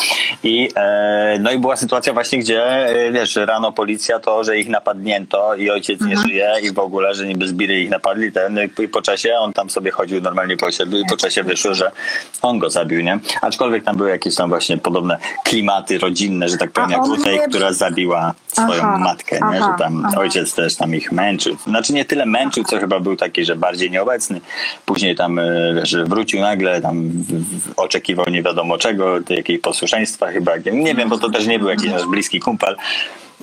[0.43, 2.63] I e, no i była sytuacja właśnie, gdzie
[3.11, 6.27] wiesz, rano policja to, że ich napadnięto i ojciec nie Mhm.
[6.27, 9.69] żyje i w ogóle, że niby zbiry ich napadli, ten i po czasie on tam
[9.69, 11.91] sobie chodził normalnie po osiedlu i po czasie wyszło, że
[12.41, 13.19] on go zabił, nie?
[13.41, 17.33] Aczkolwiek tam były jakieś tam właśnie podobne klimaty rodzinne, że tak powiem, jak u tej,
[17.39, 19.43] nie- która zabiła swoją Aha, matkę, nie?
[19.59, 20.17] aha, Że tam aha.
[20.17, 21.57] ojciec też tam ich męczył.
[21.67, 24.41] Znaczy nie tyle męczył, co chyba był taki, że bardziej nieobecny.
[24.85, 25.45] Później tam, e,
[25.83, 27.11] że wrócił nagle, tam
[27.77, 30.51] oczekiwał nie wiadomo czego, jakiej posłuszeństwa chyba.
[30.71, 32.75] Nie wiem, bo to też nie był jakiś nasz bliski kumpel.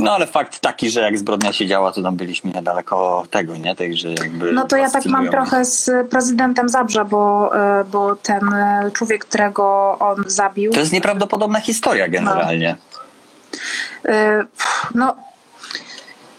[0.00, 3.76] No ale fakt taki, że jak zbrodnia się działa, to tam byliśmy niedaleko tego, nie?
[3.76, 8.52] Także jakby No to ja tak mam trochę z prezydentem Zabrza, bo, e, bo ten
[8.52, 12.76] e, człowiek, którego on zabił, To jest nieprawdopodobna historia generalnie.
[14.08, 14.44] e,
[14.94, 15.16] no,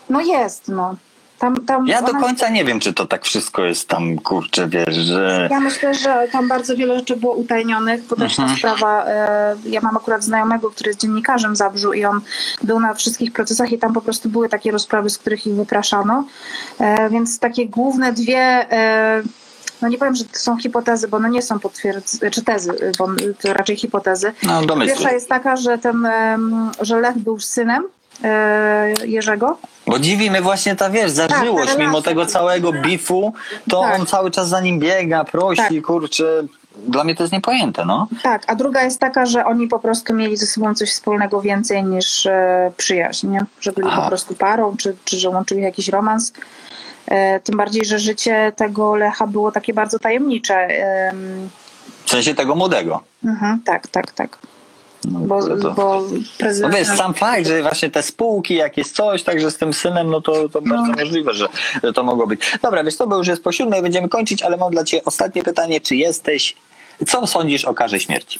[0.09, 0.95] no jest, no.
[1.41, 4.95] Tam, tam Ja do końca nie wiem, czy to tak wszystko jest tam, kurczę, wiesz,
[4.95, 5.47] że...
[5.51, 8.59] Ja myślę, że tam bardzo wiele rzeczy było utajnionych, bo też ta Mhm.
[8.59, 12.21] sprawa, e, ja mam akurat znajomego, który jest dziennikarzem Zabrzu i on
[12.63, 16.23] był na wszystkich procesach i tam po prostu były takie rozprawy, z których ich wypraszano,
[16.79, 19.23] e, więc takie główne dwie, e,
[19.81, 23.07] no nie powiem, że to są hipotezy, bo one nie są potwierdzone, czy tezy, bo
[23.41, 24.33] to raczej hipotezy.
[24.43, 24.61] No.
[24.85, 26.07] Pierwsza jest taka, że ten,
[26.81, 27.83] że Lech był synem
[29.05, 29.57] Jerzego,
[29.87, 32.01] Bo dziwi mnie właśnie ta, wiesz, Tak, ta zażyłość, mimo relacja.
[32.11, 33.33] tego całego bifu,
[33.69, 33.99] to Tak.
[33.99, 35.81] on cały czas za nim biega, prosi, Tak.
[35.85, 36.43] kurczę.
[36.87, 38.07] Dla mnie to jest niepojęte, no.
[38.23, 41.83] Tak, a druga jest taka, że oni po prostu mieli ze sobą coś wspólnego więcej
[41.83, 43.39] niż e, przyjaźń, nie?
[43.61, 44.01] że byli Aha.
[44.01, 46.33] po prostu parą, czy, czy że łączył ich jakiś romans.
[47.07, 50.55] E, tym bardziej, że życie tego Lecha było takie bardzo tajemnicze.
[50.55, 51.49] Em,
[52.05, 53.01] W sensie tego młodego.
[53.25, 54.37] mhm, tak, tak, tak.
[55.05, 56.75] No, Bo, to, bo no prezydent...
[56.75, 60.21] wiesz, sam fakt, że właśnie te spółki, jak jest coś, także z tym synem, no
[60.21, 61.47] to, to bardzo możliwe, że,
[61.83, 62.41] że to mogło być.
[62.61, 65.43] Dobra, wiesz, to bo już jest po siódmej, będziemy kończyć, ale mam dla ciebie ostatnie
[65.43, 66.55] pytanie, czy jesteś,
[67.07, 68.39] co sądzisz o karze śmierci?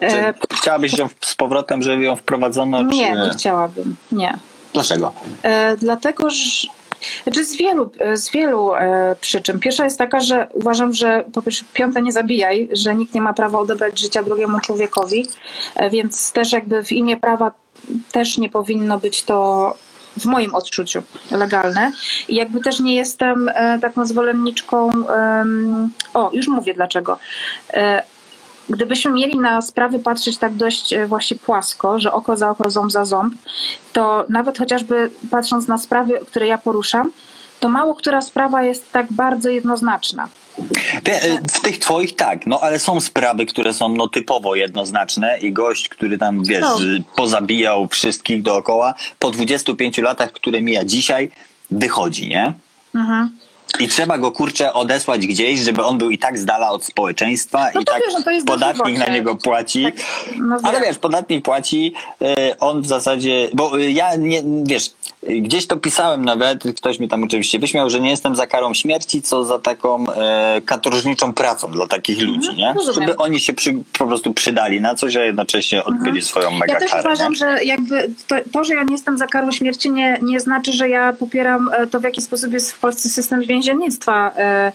[0.00, 2.82] Czy e, chciałabyś ją z powrotem, żeby ją wprowadzono?
[2.82, 3.20] nie, czy...
[3.20, 4.38] nie chciałabym, nie.
[4.72, 5.12] Dlaczego?
[5.42, 6.68] E, dlatego, że
[7.22, 9.60] znaczy z wielu, z wielu e, przyczyn.
[9.60, 13.32] Pierwsza jest taka, że uważam, że po pierwsze piąte nie zabijaj, że nikt nie ma
[13.32, 15.26] prawa odebrać życia drugiemu człowiekowi,
[15.76, 17.52] e, więc też jakby w imię prawa
[18.12, 19.74] też nie powinno być to
[20.16, 21.92] w moim odczuciu legalne.
[22.28, 24.90] I jakby też nie jestem e, taką zwolenniczką.
[25.08, 27.18] em, o, już mówię dlaczego.
[27.72, 28.02] E,
[28.70, 32.92] Gdybyśmy mieli na sprawy patrzeć tak dość e, właśnie płasko, że oko za oko, ząb
[32.92, 33.34] za ząb,
[33.92, 37.10] to nawet chociażby patrząc na sprawy, które ja poruszam,
[37.60, 40.28] to mało która sprawa jest tak bardzo jednoznaczna.
[41.04, 45.52] E, W tych twoich tak, no ale są sprawy, które są no, typowo jednoznaczne i
[45.52, 46.78] gość, który tam, wiesz, No.
[47.16, 51.30] pozabijał wszystkich dookoła, po 25 latach, które mija dzisiaj,
[51.70, 52.52] wychodzi, nie?
[52.94, 53.30] Mhm.
[53.78, 57.70] I trzeba go, kurczę, odesłać gdzieś, żeby on był i tak z dala od społeczeństwa
[57.74, 59.84] No i tak wiesz, no podatnik na niego płaci.
[59.84, 59.94] Tak,
[60.36, 64.90] no Ale wiesz, podatnik płaci, y, on w zasadzie, bo y, ja nie, wiesz,
[65.22, 69.22] gdzieś to pisałem nawet, ktoś mi tam oczywiście wyśmiał, że nie jestem za karą śmierci,
[69.22, 72.68] co za taką e, katorżniczą pracą dla takich ludzi, nie?
[72.68, 73.08] Mhm, rozumiem.
[73.08, 76.80] Żeby oni się przy, po prostu przydali na coś, a jednocześnie odbyli swoją mega Ja
[76.80, 77.02] też karę.
[77.02, 77.38] uważam, nie?
[77.38, 80.88] że jakby to, to, że ja nie jestem za karą śmierci, nie, nie znaczy, że
[80.88, 84.72] ja popieram e, to, w jaki sposób jest w Polsce system więziennictwa e,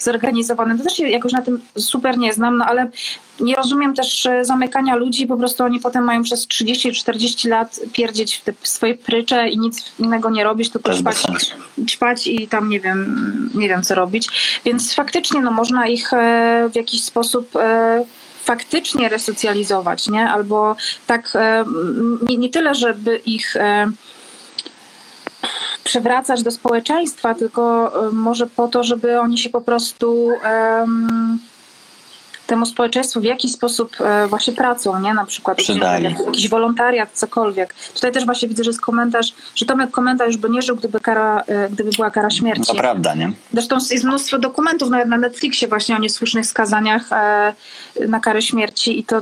[0.00, 0.78] zorganizowany.
[0.78, 2.90] To też się jakoś na tym super nie znam, no ale
[3.40, 8.36] nie rozumiem też e, zamykania ludzi, po prostu oni potem mają przez 30-40 lat pierdzieć
[8.36, 11.16] w te swoje prycze i nic innego nie robić, tylko ćpać,
[11.88, 14.28] ćpać i tam nie wiem, nie wiem co robić.
[14.64, 18.04] Więc faktycznie no, można ich e, w jakiś sposób e,
[18.44, 20.28] faktycznie resocjalizować, nie?
[20.28, 20.76] Albo
[21.06, 21.32] tak
[22.28, 23.56] nie, nie tyle, żeby ich
[25.84, 30.30] przywracać do społeczeństwa, tylko może po to, żeby oni się po prostu
[32.48, 35.14] temu społeczeństwu w jakiś sposób e, właśnie pracą, nie?
[35.14, 36.04] Na przykład Przydali.
[36.04, 37.74] jakiś, jakiś wolontariat, cokolwiek.
[37.94, 41.42] Tutaj też właśnie widzę, że jest komentarz, że Tomek komentarz by nie żył, gdyby, kara,
[41.46, 42.66] e, gdyby była kara śmierci.
[42.66, 43.32] To prawda, nie?
[43.52, 47.54] Zresztą jest mnóstwo dokumentów nawet na Netflixie właśnie o niesłusznych skazaniach e,
[48.08, 49.20] na karę śmierci i to...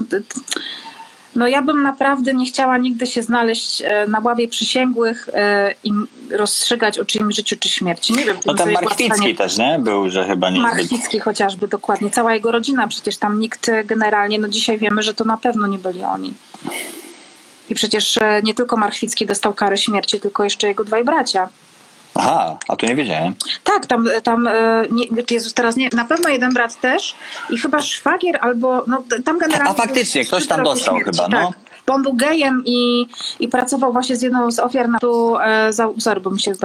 [1.37, 5.93] No ja bym naprawdę nie chciała nigdy się znaleźć e, na ławie przysięgłych e, i
[6.31, 8.13] rozstrzygać o czyimś życiu czy śmierci.
[8.13, 9.79] Nie wiem, No to ten sobie Markwicki łatwo nie- też, nie?
[9.81, 12.11] Był, że chyba nie Marchwicki chociażby, dokładnie.
[12.11, 15.67] Cała jego rodzina, przecież tam nikt e, generalnie, no dzisiaj wiemy, że to na pewno
[15.67, 16.35] nie byli oni.
[17.71, 21.49] I przecież nie tylko Marchwicki dostał karę śmierci, tylko jeszcze jego dwaj bracia.
[22.19, 23.35] Aha, a tu nie wiedziałem.
[23.65, 27.15] Tak, tam, tam e, nie, Jezus, teraz nie, na pewno jeden brat też
[27.51, 29.71] i chyba szwagier albo, no tam generalnie...
[29.71, 31.49] A faktycznie, ktoś tam dostał śmierci, chyba, no.
[31.49, 31.59] Tak.
[31.87, 33.07] Bo on był gejem i,
[33.41, 36.55] i pracował właśnie z jedną z ofiar na tu, e, za, sorry, bo mi się
[36.55, 36.59] z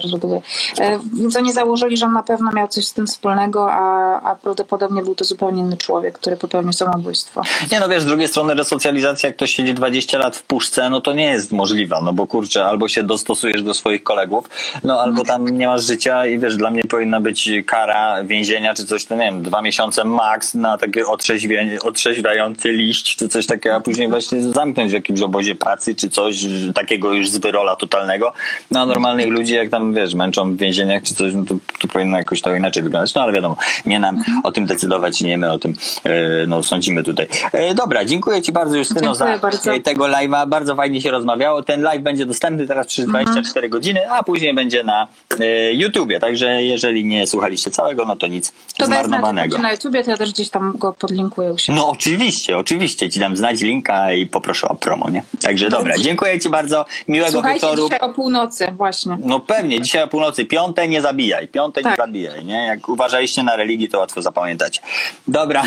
[0.00, 0.40] bateria
[0.80, 1.00] E,
[1.38, 5.14] oni założyli, że on na pewno miał coś z tym wspólnego, a, a prawdopodobnie był
[5.14, 7.42] to zupełnie inny człowiek, który popełnił samobójstwo.
[7.72, 11.00] Nie no wiesz, z drugiej strony resocjalizacja, jak ktoś siedzi 20 lat w puszce, no
[11.00, 14.48] to nie jest możliwa, no bo kurczę, albo się dostosujesz do swoich kolegów,
[14.84, 18.86] no albo tam nie masz życia i wiesz, dla mnie powinna być kara więzienia czy
[18.86, 23.74] coś, to nie wiem, dwa miesiące max na taki otrzeźwie, otrzeźwiający liść czy coś takiego,
[23.74, 28.32] a później właśnie zamknąć w jakimś obozie pracy czy coś takiego już z wyrola totalnego.
[28.70, 31.88] No a normalnych ludzi, jak tam wiesz, męczą w więzieniach czy coś, no to, to
[31.88, 33.14] powinno jakoś to inaczej wyglądać.
[33.14, 33.56] No ale wiadomo,
[33.86, 35.74] nie nam o tym decydować, nie my o tym
[36.04, 37.26] e, no, sądzimy tutaj.
[37.52, 39.74] E, dobra, dziękuję Ci bardzo Justyno Dziękuję za bardzo.
[39.74, 40.48] e, tego live'a.
[40.48, 41.62] Bardzo fajnie się rozmawiało.
[41.62, 45.06] Ten live będzie dostępny teraz przez 24 godziny, a później będzie na
[45.40, 46.20] e, YouTubie.
[46.20, 49.58] Także jeżeli nie słuchaliście całego, no to nic To zmarnowanego.
[49.58, 51.78] na YouTubie, to ja też gdzieś tam go podlinkuję u siebie.
[51.78, 53.10] No oczywiście, oczywiście.
[53.10, 55.22] Ci dam znać linka i poproszę o promo, nie?
[55.42, 56.84] Także dobra, dziękuję Ci bardzo.
[57.08, 57.82] Miłego Słuchajcie wieczoru.
[57.84, 59.18] dzisiaj o północy, właśnie.
[59.20, 60.44] No pewnie, dzisiaj o północy.
[60.44, 61.48] Piąte nie zabijaj.
[61.48, 61.96] Piąte nie Tak.
[61.96, 62.66] zabijaj, nie?
[62.66, 64.82] Jak uważaliście na religii, to łatwo zapamiętać.
[65.28, 65.62] Dobra.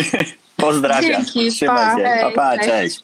[0.56, 1.24] Pozdrawiam.
[1.24, 2.04] Dzięki, Trzymaj pa, się.
[2.04, 3.00] hej, pa, pa cześć.